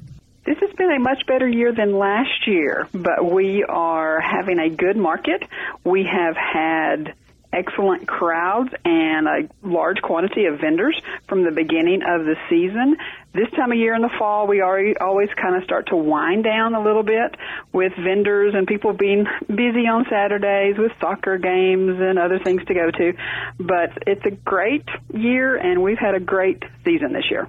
This 0.44 0.58
has 0.60 0.70
been 0.76 0.92
a 0.92 0.98
much 0.98 1.24
better 1.26 1.48
year 1.48 1.72
than 1.72 1.96
last 1.98 2.46
year, 2.46 2.86
but 2.92 3.24
we 3.24 3.64
are 3.64 4.20
having 4.20 4.58
a 4.58 4.68
good 4.68 4.96
market. 4.96 5.42
We 5.84 6.04
have 6.04 6.36
had 6.36 7.14
excellent 7.50 8.06
crowds 8.06 8.70
and 8.84 9.26
a 9.26 9.48
large 9.62 10.02
quantity 10.02 10.46
of 10.46 10.60
vendors 10.60 11.00
from 11.28 11.44
the 11.44 11.50
beginning 11.50 12.02
of 12.02 12.26
the 12.26 12.36
season. 12.50 12.96
This 13.32 13.48
time 13.56 13.72
of 13.72 13.78
year 13.78 13.94
in 13.94 14.02
the 14.02 14.10
fall, 14.18 14.46
we 14.46 14.60
already 14.60 14.96
always 14.98 15.28
kind 15.40 15.56
of 15.56 15.64
start 15.64 15.86
to 15.88 15.96
wind 15.96 16.44
down 16.44 16.74
a 16.74 16.82
little 16.82 17.02
bit 17.02 17.36
with 17.72 17.92
vendors 17.96 18.54
and 18.54 18.66
people 18.66 18.92
being 18.92 19.24
busy 19.48 19.86
on 19.88 20.04
Saturdays 20.10 20.76
with 20.76 20.92
soccer 21.00 21.38
games 21.38 22.00
and 22.00 22.18
other 22.18 22.38
things 22.38 22.62
to 22.66 22.74
go 22.74 22.90
to. 22.90 23.12
But 23.58 24.02
it's 24.06 24.26
a 24.26 24.30
great 24.30 24.88
year 25.12 25.56
and 25.56 25.82
we've 25.82 25.98
had 25.98 26.14
a 26.14 26.20
great 26.20 26.62
season 26.84 27.12
this 27.12 27.30
year. 27.30 27.48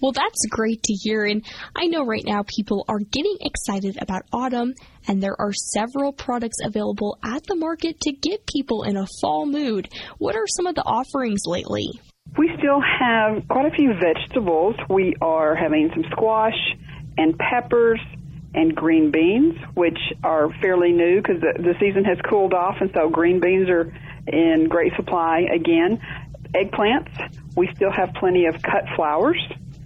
Well, 0.00 0.12
that's 0.12 0.46
great 0.48 0.82
to 0.84 0.92
hear. 0.92 1.24
And 1.24 1.44
I 1.74 1.86
know 1.86 2.04
right 2.04 2.24
now 2.24 2.44
people 2.46 2.84
are 2.88 3.00
getting 3.00 3.36
excited 3.40 3.98
about 4.00 4.22
autumn, 4.32 4.74
and 5.08 5.22
there 5.22 5.38
are 5.40 5.52
several 5.52 6.12
products 6.12 6.58
available 6.64 7.18
at 7.24 7.44
the 7.44 7.56
market 7.56 8.00
to 8.02 8.12
get 8.12 8.46
people 8.46 8.84
in 8.84 8.96
a 8.96 9.06
fall 9.20 9.46
mood. 9.46 9.88
What 10.18 10.36
are 10.36 10.46
some 10.46 10.66
of 10.66 10.74
the 10.74 10.84
offerings 10.84 11.40
lately? 11.46 11.88
We 12.36 12.50
still 12.58 12.80
have 12.80 13.48
quite 13.48 13.66
a 13.66 13.74
few 13.74 13.92
vegetables. 13.94 14.76
We 14.88 15.14
are 15.20 15.56
having 15.56 15.90
some 15.94 16.04
squash 16.12 16.58
and 17.16 17.36
peppers 17.38 18.00
and 18.54 18.74
green 18.74 19.10
beans, 19.10 19.56
which 19.74 19.98
are 20.22 20.48
fairly 20.60 20.92
new 20.92 21.20
because 21.20 21.40
the, 21.40 21.62
the 21.62 21.74
season 21.80 22.04
has 22.04 22.18
cooled 22.28 22.54
off, 22.54 22.76
and 22.80 22.90
so 22.94 23.08
green 23.08 23.40
beans 23.40 23.68
are 23.68 23.92
in 24.26 24.68
great 24.68 24.92
supply 24.94 25.46
again. 25.52 26.00
Eggplants, 26.54 27.36
we 27.56 27.68
still 27.74 27.90
have 27.90 28.14
plenty 28.14 28.46
of 28.46 28.62
cut 28.62 28.84
flowers 28.96 29.38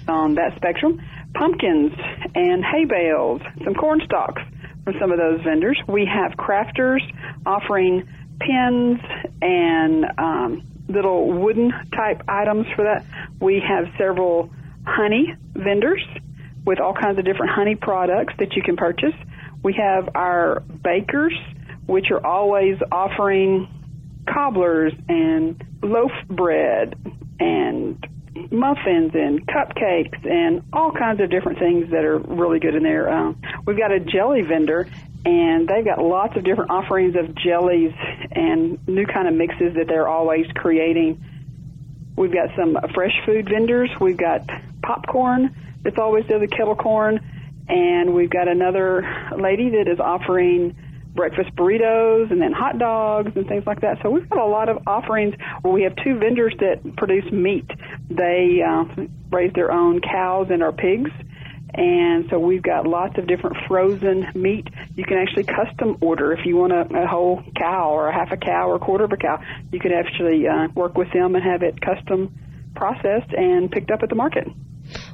on 0.09 0.35
that 0.37 0.57
spectrum. 0.57 1.01
Pumpkins 1.35 1.93
and 2.35 2.65
hay 2.65 2.85
bales, 2.85 3.41
some 3.65 3.75
corn 3.75 4.01
stalks 4.05 4.43
from 4.85 4.95
some 5.01 5.13
of 5.13 5.19
those 5.19 5.41
vendors. 5.43 5.81
We 5.89 6.07
have 6.07 6.33
crafters 6.33 7.01
offering 7.47 8.09
pins 8.41 9.01
and 9.41 10.05
um, 10.19 10.63
little 10.89 11.33
wooden 11.33 11.73
type 11.95 12.23
items 12.29 12.67
for 12.75 12.85
that. 12.85 13.05
We 13.41 13.63
have 13.67 13.87
several 13.99 14.51
honey 14.85 15.35
vendors 15.55 16.03
with 16.65 16.81
all 16.81 16.95
kinds 16.95 17.19
of 17.19 17.25
different 17.25 17.53
honey 17.53 17.77
products 17.77 18.35
that 18.39 18.55
you 18.55 18.63
can 18.63 18.77
purchase. 18.77 19.15
We 19.63 19.75
have 19.75 20.11
our 20.15 20.61
bakers, 20.61 21.35
which 21.87 22.11
are 22.11 22.25
always 22.25 22.79
offering 22.91 23.69
cobblers 24.33 24.93
and 25.09 25.63
loaf 25.83 26.13
bread 26.29 26.95
and 27.41 28.05
muffins 28.53 29.13
and 29.15 29.47
cupcakes 29.47 30.25
and 30.25 30.63
all 30.73 30.93
kinds 30.93 31.21
of 31.21 31.31
different 31.31 31.59
things 31.59 31.91
that 31.91 32.05
are 32.05 32.19
really 32.19 32.61
good 32.61 32.75
in 32.75 32.83
there. 32.83 33.11
Um, 33.11 33.41
we've 33.67 33.79
got 33.79 33.93
a 33.93 34.01
jelly 34.01 34.43
vendor, 34.43 34.89
and 35.25 35.69
they've 35.69 35.85
got 35.85 36.03
lots 36.03 36.37
of 36.37 36.45
different 36.45 36.71
offerings 36.71 37.17
of 37.17 37.35
jellies 37.35 37.93
and 38.31 38.79
new 38.87 39.07
kind 39.07 39.29
of 39.29 39.35
mixes 39.35 39.75
that 39.75 39.87
they're 39.89 40.09
always 40.09 40.47
creating. 40.55 41.25
We've 42.17 42.33
got 42.33 42.51
some 42.57 42.77
fresh 42.95 43.15
food 43.25 43.49
vendors. 43.49 43.91
We've 44.01 44.17
got 44.17 44.49
popcorn 44.83 45.55
that's 45.83 45.99
always 45.99 46.27
does 46.27 46.41
the 46.41 46.49
kettle 46.49 46.77
corn, 46.77 47.21
and 47.69 48.15
we've 48.15 48.31
got 48.31 48.49
another 48.49 49.31
lady 49.37 49.71
that 49.71 49.89
is 49.89 49.99
offering 49.99 50.77
breakfast 51.15 51.55
burritos 51.57 52.31
and 52.31 52.41
then 52.41 52.53
hot 52.53 52.79
dogs 52.79 53.33
and 53.35 53.47
things 53.47 53.65
like 53.67 53.81
that. 53.83 53.99
So 54.03 54.11
we've 54.11 54.29
got 54.29 54.41
a 54.41 54.51
lot 54.51 54.69
of 54.69 54.79
offerings 54.87 55.35
where 55.61 55.73
we 55.73 55.83
have 55.83 55.95
two 55.97 56.19
vendors 56.19 56.55
that 56.61 56.97
produce 56.97 57.31
meat. 57.31 57.71
They 58.09 58.63
uh, 58.67 58.85
raise 59.31 59.53
their 59.55 59.71
own 59.73 60.01
cows 60.01 60.49
and 60.51 60.63
our 60.63 60.73
pigs. 60.73 61.11
And 61.75 62.27
so 62.29 62.39
we've 62.39 62.63
got 62.63 62.87
lots 62.87 63.17
of 63.17 63.27
different 63.27 63.57
frozen 63.67 64.27
meat. 64.35 64.69
You 64.95 65.05
can 65.05 65.17
actually 65.17 65.45
custom 65.45 65.97
order 66.03 66.33
if 66.33 66.45
you 66.45 66.57
want 66.57 66.73
a, 66.73 67.03
a 67.03 67.07
whole 67.07 67.43
cow 67.57 67.91
or 67.91 68.09
a 68.09 68.15
half 68.15 68.31
a 68.31 68.37
cow 68.37 68.69
or 68.69 68.77
a 68.77 68.79
quarter 68.79 69.05
of 69.05 69.13
a 69.13 69.17
cow. 69.17 69.41
You 69.71 69.81
can 69.81 69.93
actually 69.93 70.47
uh, 70.47 70.69
work 70.75 70.99
with 70.99 71.11
them 71.13 71.35
and 71.35 71.43
have 71.43 71.63
it 71.63 71.81
custom 71.81 72.35
processed 72.75 73.33
and 73.33 73.71
picked 73.71 73.91
up 73.91 74.03
at 74.03 74.11
the 74.11 74.15
market. 74.15 74.49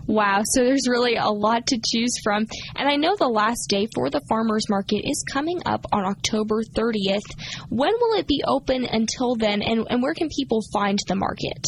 Wow, 0.08 0.40
so 0.42 0.64
there's 0.64 0.88
really 0.88 1.16
a 1.16 1.28
lot 1.28 1.66
to 1.66 1.78
choose 1.84 2.14
from. 2.24 2.46
And 2.74 2.88
I 2.88 2.96
know 2.96 3.14
the 3.14 3.28
last 3.28 3.68
day 3.68 3.86
for 3.94 4.08
the 4.08 4.22
farmers 4.26 4.64
market 4.70 5.02
is 5.04 5.22
coming 5.30 5.60
up 5.66 5.84
on 5.92 6.06
October 6.06 6.62
30th. 6.62 7.28
When 7.68 7.92
will 8.00 8.18
it 8.18 8.26
be 8.26 8.42
open 8.46 8.86
until 8.86 9.34
then, 9.34 9.60
and, 9.60 9.86
and 9.90 10.02
where 10.02 10.14
can 10.14 10.30
people 10.34 10.62
find 10.72 10.98
the 11.08 11.14
market? 11.14 11.62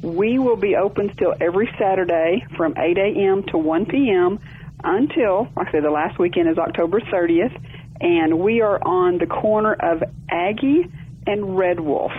We 0.00 0.38
will 0.38 0.56
be 0.56 0.74
open 0.74 1.10
still 1.12 1.34
every 1.38 1.68
Saturday 1.78 2.46
from 2.56 2.72
8 2.78 2.96
a.m. 2.96 3.42
to 3.48 3.58
1 3.58 3.84
p.m. 3.84 4.38
until, 4.82 5.48
like 5.54 5.68
I 5.68 5.72
said, 5.72 5.84
the 5.84 5.90
last 5.90 6.18
weekend 6.18 6.48
is 6.48 6.56
October 6.56 7.00
30th. 7.00 7.54
And 8.00 8.38
we 8.40 8.62
are 8.62 8.82
on 8.82 9.18
the 9.18 9.26
corner 9.26 9.74
of 9.74 10.02
Aggie 10.30 10.90
and 11.26 11.58
Red 11.58 11.78
Wolf. 11.78 12.12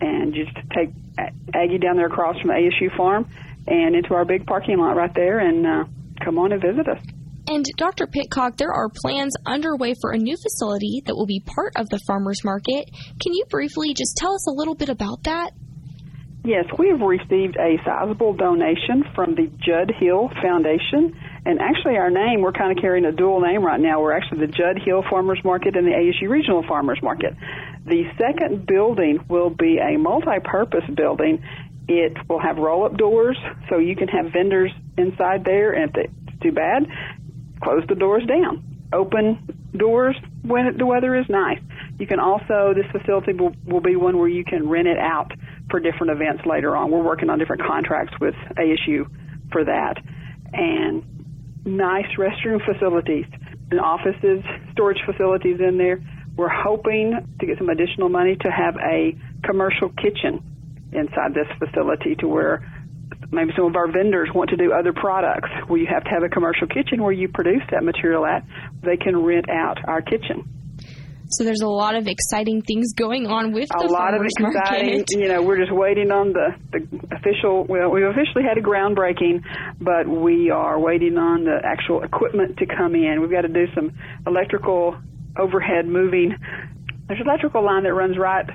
And 0.00 0.32
just 0.32 0.54
take 0.72 0.90
Aggie 1.52 1.78
down 1.78 1.96
there 1.96 2.06
across 2.06 2.40
from 2.40 2.50
ASU 2.50 2.96
farm 2.96 3.26
and 3.66 3.94
into 3.94 4.14
our 4.14 4.24
big 4.24 4.46
parking 4.46 4.78
lot 4.78 4.96
right 4.96 5.14
there 5.14 5.38
and 5.38 5.66
uh, 5.66 5.84
come 6.22 6.38
on 6.38 6.52
and 6.52 6.62
visit 6.62 6.88
us. 6.88 6.98
And 7.46 7.64
Dr. 7.76 8.06
Pitcock, 8.06 8.56
there 8.56 8.72
are 8.72 8.88
plans 8.88 9.34
underway 9.44 9.94
for 10.00 10.12
a 10.12 10.18
new 10.18 10.36
facility 10.36 11.02
that 11.04 11.14
will 11.14 11.26
be 11.26 11.40
part 11.40 11.74
of 11.76 11.90
the 11.90 12.00
farmers 12.06 12.42
market. 12.42 12.88
Can 13.20 13.34
you 13.34 13.44
briefly 13.50 13.92
just 13.92 14.16
tell 14.16 14.34
us 14.34 14.46
a 14.48 14.52
little 14.52 14.74
bit 14.74 14.88
about 14.88 15.24
that? 15.24 15.50
Yes, 16.44 16.66
we 16.78 16.88
have 16.88 17.00
received 17.00 17.56
a 17.56 17.80
sizable 17.86 18.34
donation 18.34 19.04
from 19.14 19.34
the 19.34 19.48
Judd 19.64 19.90
Hill 19.98 20.28
Foundation. 20.42 21.16
And 21.46 21.58
actually, 21.58 21.96
our 21.96 22.10
name, 22.10 22.42
we're 22.42 22.52
kind 22.52 22.70
of 22.70 22.80
carrying 22.82 23.06
a 23.06 23.12
dual 23.12 23.40
name 23.40 23.64
right 23.64 23.80
now. 23.80 24.00
We're 24.02 24.12
actually 24.12 24.46
the 24.46 24.52
Judd 24.52 24.76
Hill 24.84 25.02
Farmers 25.08 25.40
Market 25.42 25.74
and 25.74 25.86
the 25.86 25.92
ASU 25.92 26.28
Regional 26.28 26.62
Farmers 26.68 26.98
Market. 27.02 27.32
The 27.86 28.04
second 28.20 28.66
building 28.66 29.24
will 29.28 29.48
be 29.48 29.78
a 29.78 29.98
multi 29.98 30.40
purpose 30.44 30.84
building, 30.94 31.42
it 31.88 32.16
will 32.28 32.40
have 32.40 32.56
roll 32.56 32.84
up 32.84 32.96
doors 32.96 33.38
so 33.68 33.78
you 33.78 33.96
can 33.96 34.08
have 34.08 34.32
vendors 34.32 34.72
inside 34.96 35.44
there. 35.44 35.72
And 35.72 35.90
if 35.94 36.04
it's 36.04 36.42
too 36.42 36.52
bad, 36.52 36.86
close 37.62 37.82
the 37.88 37.94
doors 37.94 38.24
down. 38.26 38.64
Open 38.92 39.70
doors 39.76 40.16
when 40.42 40.76
the 40.78 40.86
weather 40.86 41.16
is 41.16 41.26
nice. 41.28 41.60
You 41.98 42.06
can 42.06 42.20
also, 42.20 42.74
this 42.74 42.86
facility 42.90 43.32
will, 43.32 43.54
will 43.66 43.80
be 43.80 43.96
one 43.96 44.18
where 44.18 44.28
you 44.28 44.44
can 44.44 44.68
rent 44.68 44.88
it 44.88 44.98
out 44.98 45.32
for 45.70 45.80
different 45.80 46.12
events 46.12 46.44
later 46.46 46.76
on. 46.76 46.90
We're 46.90 47.02
working 47.02 47.30
on 47.30 47.38
different 47.38 47.62
contracts 47.62 48.14
with 48.20 48.34
ASU 48.56 49.06
for 49.52 49.64
that. 49.64 49.96
And 50.52 51.04
nice 51.64 52.06
restroom 52.18 52.64
facilities 52.64 53.26
and 53.70 53.80
offices, 53.80 54.44
storage 54.72 54.98
facilities 55.04 55.58
in 55.60 55.78
there. 55.78 56.02
We're 56.36 56.48
hoping 56.48 57.14
to 57.40 57.46
get 57.46 57.58
some 57.58 57.68
additional 57.68 58.08
money 58.08 58.36
to 58.36 58.50
have 58.50 58.76
a 58.76 59.16
commercial 59.44 59.88
kitchen 59.88 60.42
inside 60.94 61.34
this 61.34 61.48
facility 61.58 62.14
to 62.16 62.28
where 62.28 62.62
maybe 63.30 63.52
some 63.56 63.66
of 63.66 63.76
our 63.76 63.90
vendors 63.90 64.30
want 64.34 64.50
to 64.50 64.56
do 64.56 64.72
other 64.72 64.92
products 64.92 65.50
where 65.66 65.80
you 65.80 65.86
have 65.86 66.04
to 66.04 66.10
have 66.10 66.22
a 66.22 66.28
commercial 66.28 66.66
kitchen 66.66 67.02
where 67.02 67.12
you 67.12 67.28
produce 67.28 67.62
that 67.70 67.82
material 67.82 68.24
at. 68.26 68.44
They 68.82 68.96
can 68.96 69.16
rent 69.22 69.46
out 69.50 69.78
our 69.86 70.00
kitchen. 70.02 70.48
So 71.30 71.42
there's 71.42 71.62
a 71.62 71.68
lot 71.68 71.96
of 71.96 72.06
exciting 72.06 72.62
things 72.62 72.92
going 72.92 73.26
on 73.26 73.52
with 73.52 73.68
a 73.74 73.86
the 73.86 73.92
lot 73.92 74.14
of 74.14 74.22
exciting. 74.22 74.98
market. 74.98 75.10
You 75.10 75.28
know, 75.28 75.42
we're 75.42 75.58
just 75.58 75.72
waiting 75.72 76.12
on 76.12 76.32
the 76.32 76.54
the 76.70 76.86
official. 77.16 77.64
Well, 77.64 77.90
we've 77.90 78.04
officially 78.04 78.44
had 78.44 78.58
a 78.58 78.62
groundbreaking, 78.62 79.42
but 79.80 80.06
we 80.06 80.50
are 80.50 80.78
waiting 80.78 81.16
on 81.16 81.44
the 81.44 81.58
actual 81.64 82.02
equipment 82.02 82.58
to 82.58 82.66
come 82.66 82.94
in. 82.94 83.20
We've 83.20 83.30
got 83.30 83.42
to 83.42 83.48
do 83.48 83.66
some 83.74 83.92
electrical 84.26 84.96
overhead 85.38 85.86
moving. 85.88 86.36
There's 87.08 87.20
an 87.20 87.26
electrical 87.26 87.64
line 87.64 87.84
that 87.84 87.94
runs 87.94 88.16
right 88.18 88.46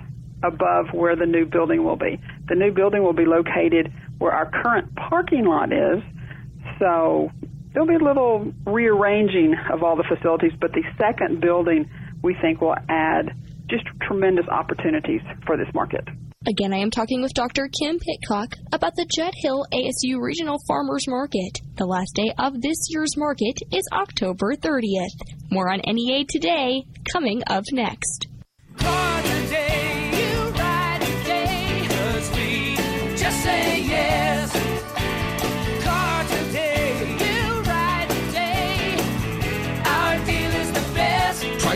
above 0.43 0.87
where 0.93 1.15
the 1.15 1.25
new 1.25 1.45
building 1.45 1.83
will 1.83 1.97
be. 1.97 2.19
The 2.47 2.55
new 2.55 2.71
building 2.71 3.03
will 3.03 3.13
be 3.13 3.25
located 3.25 3.91
where 4.17 4.31
our 4.31 4.49
current 4.63 4.95
parking 4.95 5.45
lot 5.45 5.71
is. 5.71 6.03
So 6.79 7.29
there'll 7.73 7.87
be 7.87 7.95
a 7.95 8.05
little 8.05 8.51
rearranging 8.65 9.55
of 9.71 9.83
all 9.83 9.95
the 9.95 10.05
facilities, 10.07 10.51
but 10.59 10.71
the 10.71 10.83
second 10.97 11.41
building 11.41 11.89
we 12.23 12.35
think 12.41 12.61
will 12.61 12.75
add 12.89 13.31
just 13.69 13.83
tremendous 14.01 14.45
opportunities 14.49 15.21
for 15.45 15.57
this 15.57 15.67
market. 15.73 16.03
Again, 16.47 16.73
I 16.73 16.77
am 16.77 16.89
talking 16.89 17.21
with 17.21 17.33
Dr. 17.33 17.67
Kim 17.67 17.99
Pitcock 17.99 18.55
about 18.71 18.95
the 18.95 19.05
Judd 19.13 19.33
Hill 19.43 19.65
ASU 19.73 20.21
Regional 20.21 20.57
Farmers 20.67 21.05
Market. 21.07 21.59
The 21.75 21.85
last 21.85 22.15
day 22.15 22.31
of 22.37 22.61
this 22.61 22.87
year's 22.89 23.17
market 23.17 23.61
is 23.73 23.83
October 23.91 24.55
30th. 24.55 25.19
More 25.51 25.69
on 25.69 25.81
NEA 25.85 26.25
today, 26.29 26.85
coming 27.11 27.43
up 27.47 27.65
next. 27.73 28.27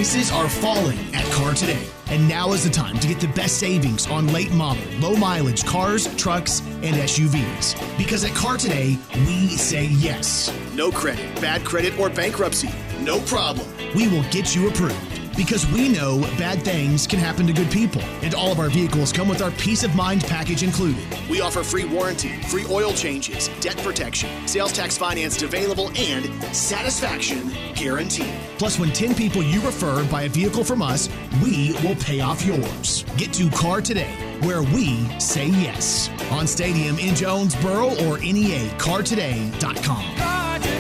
Prices 0.04 0.34
are 0.34 0.50
falling 0.50 0.98
at 1.16 1.24
Car 1.32 1.54
Today, 1.54 1.88
and 2.08 2.28
now 2.28 2.52
is 2.52 2.66
the 2.66 2.70
time 2.70 3.00
to 3.00 3.08
get 3.08 3.22
the 3.22 3.28
best 3.30 3.58
savings 3.58 4.06
on 4.08 4.28
late 4.34 4.52
model, 4.52 4.84
low 5.00 5.16
mileage 5.16 5.64
cars, 5.64 6.14
trucks, 6.18 6.60
and 6.82 6.96
SUVs. 6.96 7.98
Because 7.98 8.26
at 8.26 8.36
Car 8.36 8.58
Today, 8.58 8.98
we 9.28 9.48
say 9.50 9.86
yes. 9.86 10.52
No 10.74 10.92
credit, 10.92 11.40
bad 11.40 11.64
credit, 11.64 11.98
or 11.98 12.10
bankruptcy. 12.10 12.70
No 13.00 13.22
problem. 13.22 13.66
We 13.96 14.10
will 14.10 14.24
get 14.24 14.54
you 14.54 14.68
approved. 14.68 15.13
Because 15.36 15.66
we 15.72 15.90
know 15.90 16.22
bad 16.38 16.62
things 16.64 17.08
can 17.08 17.18
happen 17.18 17.48
to 17.48 17.54
good 17.54 17.72
people, 17.72 18.02
and 18.22 18.36
all 18.36 18.52
of 18.52 18.60
our 18.60 18.70
vehicles 18.70 19.12
come 19.12 19.28
with 19.28 19.42
our 19.42 19.50
peace 19.52 19.84
of 19.84 19.96
mind 19.96 20.24
package 20.24 20.62
included. 20.62 21.04
We 21.30 21.42
offer 21.42 21.64
free 21.64 21.86
warranty, 21.86 22.40
free 22.44 22.66
oil 22.70 22.94
changes, 22.94 23.50
debt 23.60 23.78
protection, 23.78 24.30
sales 24.48 24.72
tax 24.74 24.96
financed 24.98 25.42
available, 25.42 25.90
and 25.98 26.26
satisfaction 26.56 27.52
guaranteed. 27.74 28.34
Plus, 28.60 28.78
when 28.78 28.92
10 28.92 29.16
people 29.16 29.42
you 29.42 29.60
refer 29.62 30.06
buy 30.06 30.24
a 30.24 30.30
vehicle 30.30 30.64
from 30.64 30.82
us, 30.82 31.10
we 31.44 31.74
will 31.84 31.96
pay 31.96 32.22
off 32.22 32.46
yours. 32.46 33.04
Get 33.18 33.34
to 33.34 33.50
Car 33.50 33.82
Today, 33.82 34.14
where 34.42 34.62
we 34.62 35.08
say 35.20 35.48
yes. 35.48 36.10
On 36.32 36.46
Stadium 36.46 37.00
in 37.00 37.16
Jonesboro 37.16 37.88
or 37.88 38.18
NEACartoday.com. 38.20 40.16
Car 40.16 40.60
today. 40.60 40.73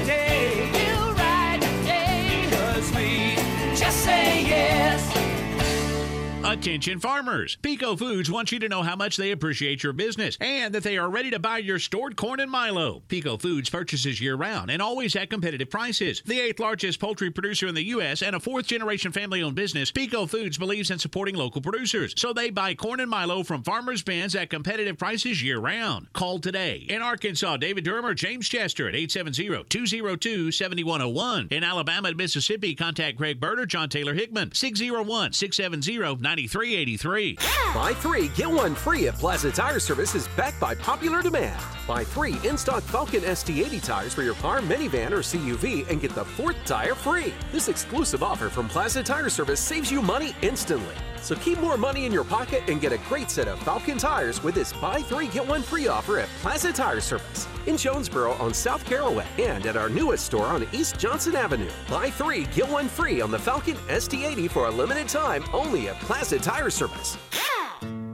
Yes. 4.45 4.82
Attention 6.53 6.99
farmers! 6.99 7.57
Peco 7.63 7.97
Foods 7.97 8.29
wants 8.29 8.51
you 8.51 8.59
to 8.59 8.69
know 8.69 8.83
how 8.83 8.95
much 8.95 9.17
they 9.17 9.31
appreciate 9.31 9.81
your 9.81 9.91
business 9.91 10.37
and 10.39 10.71
that 10.75 10.83
they 10.83 10.99
are 10.99 11.09
ready 11.09 11.31
to 11.31 11.39
buy 11.39 11.57
your 11.57 11.79
stored 11.79 12.15
corn 12.15 12.39
and 12.39 12.51
Milo. 12.51 13.01
Peco 13.07 13.41
Foods 13.41 13.71
purchases 13.71 14.21
year 14.21 14.35
round 14.35 14.69
and 14.69 14.79
always 14.79 15.15
at 15.15 15.31
competitive 15.31 15.71
prices. 15.71 16.21
The 16.27 16.39
eighth 16.39 16.59
largest 16.59 16.99
poultry 16.99 17.31
producer 17.31 17.65
in 17.65 17.73
the 17.73 17.85
U.S. 17.85 18.21
and 18.21 18.35
a 18.35 18.39
fourth 18.39 18.67
generation 18.67 19.11
family 19.11 19.41
owned 19.41 19.55
business, 19.55 19.91
Peco 19.91 20.29
Foods 20.29 20.59
believes 20.59 20.91
in 20.91 20.99
supporting 20.99 21.33
local 21.33 21.59
producers. 21.59 22.13
So 22.15 22.33
they 22.33 22.51
buy 22.51 22.75
corn 22.75 22.99
and 22.99 23.09
Milo 23.09 23.41
from 23.41 23.63
farmers' 23.63 24.03
bins 24.03 24.35
at 24.35 24.51
competitive 24.51 24.99
prices 24.99 25.41
year 25.41 25.57
round. 25.57 26.13
Call 26.13 26.37
today. 26.37 26.85
In 26.87 27.01
Arkansas, 27.01 27.57
David 27.57 27.83
Durham 27.83 28.05
or 28.05 28.13
James 28.13 28.47
Chester 28.47 28.87
at 28.87 28.93
870 28.93 29.65
202 29.69 30.51
7101. 30.51 31.47
In 31.49 31.63
Alabama 31.63 32.09
and 32.09 32.17
Mississippi, 32.17 32.75
contact 32.75 33.17
Greg 33.17 33.39
Bird 33.39 33.59
or 33.59 33.65
John 33.65 33.89
Taylor 33.89 34.13
Hickman, 34.13 34.53
601 34.53 35.33
670 35.33 36.42
9383. 36.47 37.37
Buy 37.73 37.93
three, 37.93 38.27
get 38.29 38.49
one 38.49 38.75
free 38.75 39.07
at 39.07 39.15
Plaza 39.15 39.51
Tire 39.51 39.79
Service 39.79 40.15
is 40.15 40.27
backed 40.29 40.59
by 40.59 40.75
popular 40.75 41.21
demand. 41.21 41.61
Buy 41.87 42.03
three 42.03 42.37
in 42.43 42.57
stock 42.57 42.83
Falcon 42.83 43.21
ST80 43.21 43.83
tires 43.83 44.13
for 44.13 44.23
your 44.23 44.35
car, 44.35 44.59
minivan, 44.59 45.11
or 45.11 45.19
CUV 45.19 45.89
and 45.89 46.01
get 46.01 46.13
the 46.13 46.25
fourth 46.25 46.57
tire 46.65 46.95
free. 46.95 47.33
This 47.51 47.69
exclusive 47.69 48.23
offer 48.23 48.49
from 48.49 48.67
Plaza 48.67 49.03
Tire 49.03 49.29
Service 49.29 49.59
saves 49.59 49.91
you 49.91 50.01
money 50.01 50.35
instantly. 50.41 50.95
So 51.23 51.35
keep 51.35 51.57
more 51.61 51.77
money 51.77 52.05
in 52.05 52.11
your 52.11 52.25
pocket 52.25 52.63
and 52.67 52.81
get 52.81 52.91
a 52.91 52.97
great 53.09 53.31
set 53.31 53.47
of 53.47 53.57
Falcon 53.59 53.97
tires 53.97 54.43
with 54.43 54.55
this 54.55 54.73
buy 54.73 55.01
three, 55.01 55.27
get 55.27 55.47
one 55.47 55.61
free 55.61 55.87
offer 55.87 56.19
at 56.19 56.27
Plaza 56.41 56.73
Tire 56.73 56.99
Service 56.99 57.47
in 57.65 57.77
Jonesboro 57.77 58.33
on 58.33 58.53
South 58.53 58.85
Caraway 58.85 59.25
and 59.39 59.65
at 59.65 59.77
our 59.77 59.87
newest 59.87 60.25
store 60.25 60.47
on 60.47 60.67
East 60.73 60.99
Johnson 60.99 61.37
Avenue. 61.37 61.69
Buy 61.89 62.09
three, 62.09 62.43
get 62.47 62.67
one 62.67 62.89
free 62.89 63.21
on 63.21 63.31
the 63.31 63.39
Falcon 63.39 63.77
ST80 63.87 64.51
for 64.51 64.67
a 64.67 64.71
limited 64.71 65.07
time 65.07 65.45
only 65.53 65.87
at 65.87 65.95
Plaza 66.01 66.39
Tire 66.39 66.69
Service. 66.69 67.17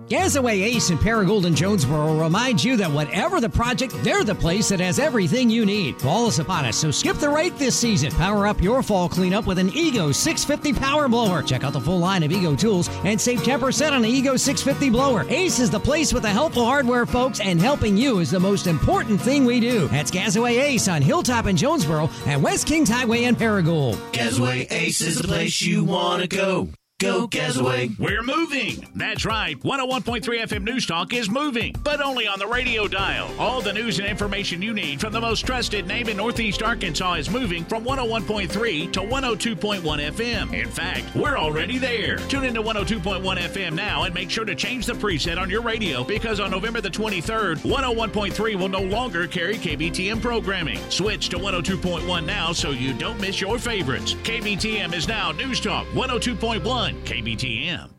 Gazaway 0.10 0.63
Ace 0.63 0.89
and 0.89 1.00
Paragould 1.00 1.45
in 1.45 1.54
Jonesboro 1.54 2.19
remind 2.19 2.63
you 2.63 2.76
that 2.78 2.89
whatever 2.89 3.39
the 3.39 3.48
project, 3.48 3.93
they're 4.04 4.24
the 4.24 4.34
place 4.34 4.69
that 4.69 4.80
has 4.80 4.98
everything 4.98 5.52
you 5.52 5.67
need. 5.67 6.02
Fall 6.02 6.28
is 6.28 6.39
upon 6.39 6.65
us, 6.65 6.78
so 6.78 6.89
skip 6.89 7.17
the 7.17 7.30
rake 7.30 7.60
this 7.60 7.78
season. 7.78 8.12
Power 8.13 8.48
up 8.48 8.60
your 8.60 8.82
fall 8.82 9.08
cleanup 9.08 9.45
with 9.45 9.60
an 9.60 9.69
Ego 9.69 10.12
650 10.12 10.80
power 10.80 11.08
blower. 11.08 11.43
Check 11.43 11.63
out 11.63 11.74
the 11.74 11.80
full 11.80 12.00
line 12.00 12.24
of 12.24 12.32
Ego 12.32 12.56
tools 12.56 12.89
and 13.06 13.22
save 13.22 13.41
10% 13.41 13.91
on 13.91 14.02
the 14.02 14.10
Ego 14.10 14.36
650 14.36 14.89
blower. 14.89 15.28
Ace 15.30 15.60
is 15.60 15.69
the 15.69 15.80
place 15.80 16.12
with 16.12 16.24
the 16.24 16.30
helpful 16.30 16.65
hardware, 16.65 17.06
folks, 17.06 17.39
and 17.39 17.62
helping 17.62 17.95
you 17.95 18.17
is 18.17 18.32
the 18.32 18.39
most 18.39 18.65
important 18.65 19.22
thing 19.22 19.45
we 19.45 19.60
do. 19.60 19.89
That's 19.89 20.10
Gazaway 20.10 20.60
Ace 20.60 20.88
on 20.88 21.04
Hilltop 21.04 21.45
in 21.45 21.56
Jonesboro 21.56 22.10
and 22.26 22.41
West 22.41 22.65
Kings 22.65 22.89
Highway 22.89 23.26
in 23.26 23.36
Paragould. 23.36 23.93
Gazaway 24.12 24.65
Ace 24.72 25.02
is 25.02 25.19
the 25.22 25.28
place 25.28 25.62
you 25.62 25.84
want 25.84 26.24
to 26.24 26.28
go. 26.28 26.69
Go 27.00 27.30
Gazaway. 27.30 27.98
We're 27.98 28.22
moving. 28.22 28.86
That's 28.94 29.26
right. 29.26 29.58
101.3 29.62 30.22
FM 30.22 30.64
News 30.66 30.86
Talk 30.86 31.14
is 31.14 31.30
moving, 31.30 31.74
but 31.82 32.02
only 32.02 32.28
on 32.28 32.40
the 32.40 32.48
radio 32.48 32.90
dial. 32.90 33.30
All 33.40 33.62
the 33.62 33.72
news 33.72 34.00
and 34.00 34.08
information 34.08 34.62
you 34.62 34.74
need 34.74 35.00
from 35.00 35.14
the 35.14 35.22
most 35.22 35.46
trusted 35.46 35.88
name 35.88 36.10
in 36.10 36.18
Northeast 36.18 36.62
Arkansas 36.62 37.14
is 37.14 37.30
moving 37.30 37.64
from 37.64 37.86
101.3 37.86 38.92
to 38.92 39.00
102.1 39.00 39.82
FM. 40.12 40.54
In 40.54 40.70
fact, 40.70 41.16
we're 41.16 41.38
already 41.38 41.78
there. 41.78 42.18
Tune 42.28 42.44
into 42.44 42.62
102.1 42.62 43.22
FM 43.22 43.74
now 43.76 44.04
and 44.04 44.14
make 44.14 44.30
sure 44.30 44.44
to 44.44 44.54
change 44.54 44.86
the 44.86 44.92
preset 44.92 45.40
on 45.40 45.50
your 45.50 45.62
radio 45.62 46.04
because 46.04 46.42
on 46.42 46.52
November 46.52 46.82
the 46.82 46.90
23rd, 46.90 47.60
101.3 47.60 48.56
will 48.56 48.68
no 48.68 48.82
longer 48.82 49.26
carry 49.26 49.56
KBTM 49.56 50.22
programming. 50.22 50.80
Switch 50.90 51.30
to 51.30 51.38
102.1 51.38 52.26
now 52.26 52.52
so 52.52 52.72
you 52.72 52.94
don't 52.94 53.22
miss 53.22 53.40
your 53.40 53.58
favorites. 53.58 54.16
KBTM 54.16 54.94
is 54.94 55.08
now 55.08 55.32
News 55.32 55.62
Talk 55.62 55.88
102.1 55.94 56.88
KBTM. 57.06 57.89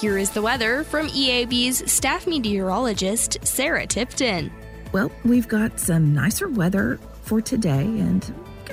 Here 0.00 0.18
is 0.18 0.30
the 0.30 0.42
weather 0.42 0.84
from 0.84 1.08
EAB's 1.08 1.90
staff 1.90 2.26
meteorologist, 2.26 3.38
Sarah 3.46 3.86
Tipton. 3.86 4.50
Well, 4.92 5.10
we've 5.24 5.48
got 5.48 5.78
some 5.78 6.12
nicer 6.12 6.48
weather 6.48 6.98
for 7.22 7.40
today 7.40 7.82
and 7.82 8.22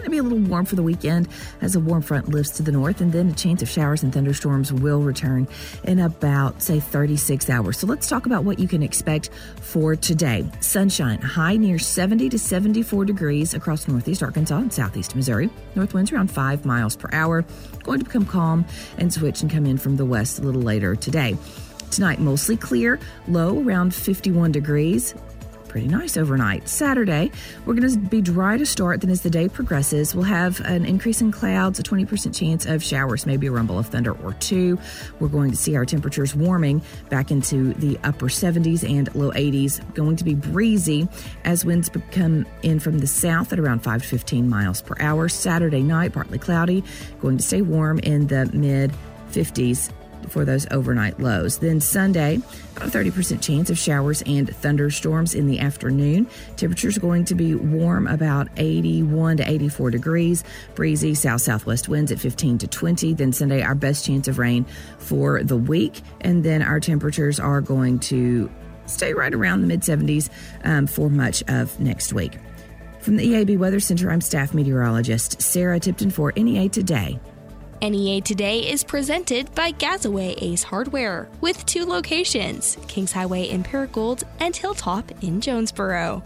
going 0.01 0.09
to 0.09 0.11
be 0.11 0.17
a 0.17 0.23
little 0.23 0.49
warm 0.49 0.65
for 0.65 0.75
the 0.75 0.83
weekend 0.83 1.27
as 1.61 1.75
a 1.75 1.79
warm 1.79 2.01
front 2.01 2.29
lifts 2.29 2.51
to 2.57 2.63
the 2.63 2.71
north, 2.71 3.01
and 3.01 3.11
then 3.11 3.29
a 3.29 3.33
chance 3.33 3.61
of 3.61 3.69
showers 3.69 4.01
and 4.01 4.11
thunderstorms 4.11 4.73
will 4.73 5.01
return 5.01 5.47
in 5.83 5.99
about, 5.99 6.61
say, 6.61 6.79
36 6.79 7.49
hours. 7.49 7.77
So 7.77 7.87
let's 7.87 8.07
talk 8.07 8.25
about 8.25 8.43
what 8.43 8.57
you 8.57 8.67
can 8.67 8.81
expect 8.81 9.29
for 9.61 9.95
today. 9.95 10.49
Sunshine, 10.59 11.21
high 11.21 11.57
near 11.57 11.77
70 11.77 12.29
to 12.29 12.39
74 12.39 13.05
degrees 13.05 13.53
across 13.53 13.87
northeast 13.87 14.23
Arkansas 14.23 14.57
and 14.57 14.73
southeast 14.73 15.15
Missouri. 15.15 15.49
North 15.75 15.93
winds 15.93 16.11
around 16.11 16.31
5 16.31 16.65
miles 16.65 16.95
per 16.95 17.09
hour. 17.13 17.45
Going 17.83 17.99
to 17.99 18.05
become 18.05 18.25
calm 18.25 18.65
and 18.97 19.13
switch 19.13 19.41
and 19.41 19.51
come 19.51 19.65
in 19.65 19.77
from 19.77 19.97
the 19.97 20.05
west 20.05 20.39
a 20.39 20.41
little 20.41 20.61
later 20.61 20.95
today. 20.95 21.37
Tonight, 21.91 22.19
mostly 22.19 22.55
clear, 22.55 22.99
low 23.27 23.61
around 23.61 23.93
51 23.93 24.51
degrees 24.51 25.13
pretty 25.71 25.88
nice 25.88 26.17
overnight. 26.17 26.67
Saturday, 26.67 27.31
we're 27.65 27.73
going 27.73 27.89
to 27.89 27.97
be 27.97 28.19
dry 28.19 28.57
to 28.57 28.65
start. 28.65 28.99
Then, 28.99 29.10
as 29.10 29.21
the 29.21 29.29
day 29.29 29.47
progresses, 29.47 30.13
we'll 30.13 30.25
have 30.25 30.60
an 30.60 30.84
increase 30.84 31.21
in 31.21 31.31
clouds, 31.31 31.79
a 31.79 31.84
20% 31.84 32.36
chance 32.36 32.65
of 32.65 32.84
showers, 32.84 33.25
maybe 33.25 33.47
a 33.47 33.51
rumble 33.51 33.79
of 33.79 33.88
thunder 33.88 34.12
or 34.12 34.34
two. 34.34 34.77
We're 35.21 35.29
going 35.29 35.49
to 35.49 35.55
see 35.55 35.77
our 35.77 35.86
temperatures 35.86 36.36
warming 36.36 36.81
back 37.10 37.31
into 37.31 37.73
the 37.75 37.97
upper 38.03 38.27
70s 38.27 38.88
and 38.88 39.15
low 39.15 39.31
80s. 39.31 39.93
Going 39.93 40.17
to 40.17 40.25
be 40.25 40.36
breezy 40.36 41.07
as 41.45 41.63
winds 41.63 41.89
come 42.12 42.45
in 42.63 42.81
from 42.81 42.99
the 42.99 43.07
south 43.07 43.53
at 43.53 43.60
around 43.60 43.79
5 43.79 44.01
to 44.01 44.07
15 44.10 44.49
miles 44.49 44.81
per 44.81 44.95
hour. 44.99 45.29
Saturday 45.29 45.84
night, 45.84 46.12
partly 46.12 46.38
cloudy, 46.38 46.84
going 47.21 47.38
to 47.38 47.43
stay 47.43 47.62
warm 47.62 47.99
in 47.99 48.27
the 48.27 48.45
mid 48.47 48.91
50s 49.31 49.89
for 50.29 50.45
those 50.45 50.67
overnight 50.71 51.19
lows. 51.19 51.60
Then 51.60 51.79
Sunday, 51.79 52.39
about 52.75 52.88
a 52.88 52.97
30% 52.97 53.41
chance 53.41 53.69
of 53.69 53.77
showers 53.77 54.21
and 54.23 54.53
thunderstorms 54.55 55.34
in 55.34 55.47
the 55.47 55.60
afternoon. 55.60 56.27
Temperatures 56.57 56.97
going 56.97 57.25
to 57.25 57.36
be 57.36 57.55
warm 57.55 58.07
about 58.07 58.47
81 58.57 59.38
to 59.38 59.49
84 59.49 59.91
degrees, 59.91 60.43
breezy 60.75 61.13
south 61.13 61.41
southwest 61.41 61.88
winds 61.88 62.12
at 62.12 62.19
15 62.19 62.57
to 62.60 62.67
20. 62.67 63.13
Then 63.13 63.34
Sunday, 63.34 63.62
our 63.62 63.75
best 63.75 64.05
chance 64.05 64.27
of 64.27 64.38
rain 64.38 64.65
for 64.97 65.43
the 65.43 65.57
week. 65.57 66.01
And 66.21 66.43
then 66.43 66.62
our 66.62 66.79
temperatures 66.79 67.39
are 67.39 67.62
going 67.62 67.99
to 67.99 68.49
stay 68.86 69.13
right 69.13 69.34
around 69.34 69.62
the 69.62 69.67
mid 69.67 69.81
70s 69.81 70.29
um, 70.63 70.88
for 70.88 71.10
much 71.10 71.43
of 71.47 71.79
next 71.79 72.13
week. 72.13 72.38
From 72.99 73.15
the 73.15 73.25
EAB 73.25 73.57
Weather 73.57 73.79
Center, 73.79 74.12
I'm 74.12 74.21
staff 74.21 74.53
meteorologist 74.53 75.41
Sarah 75.41 75.79
Tipton 75.79 76.12
for 76.12 76.31
NEA 76.36 76.69
Today. 76.69 77.19
NEA 77.82 78.22
Today 78.22 78.60
is 78.60 78.84
presented 78.84 79.54
by 79.56 79.72
Gazaway 79.72 80.36
Ace 80.39 80.62
Hardware 80.62 81.28
with 81.41 81.65
two 81.65 81.84
locations 81.84 82.78
Kings 82.88 83.12
Highway 83.12 83.50
in 83.50 83.63
Paragould 83.63 84.24
and 84.39 84.56
Hilltop 84.56 85.12
in 85.24 85.41
Jonesboro. 85.41 86.20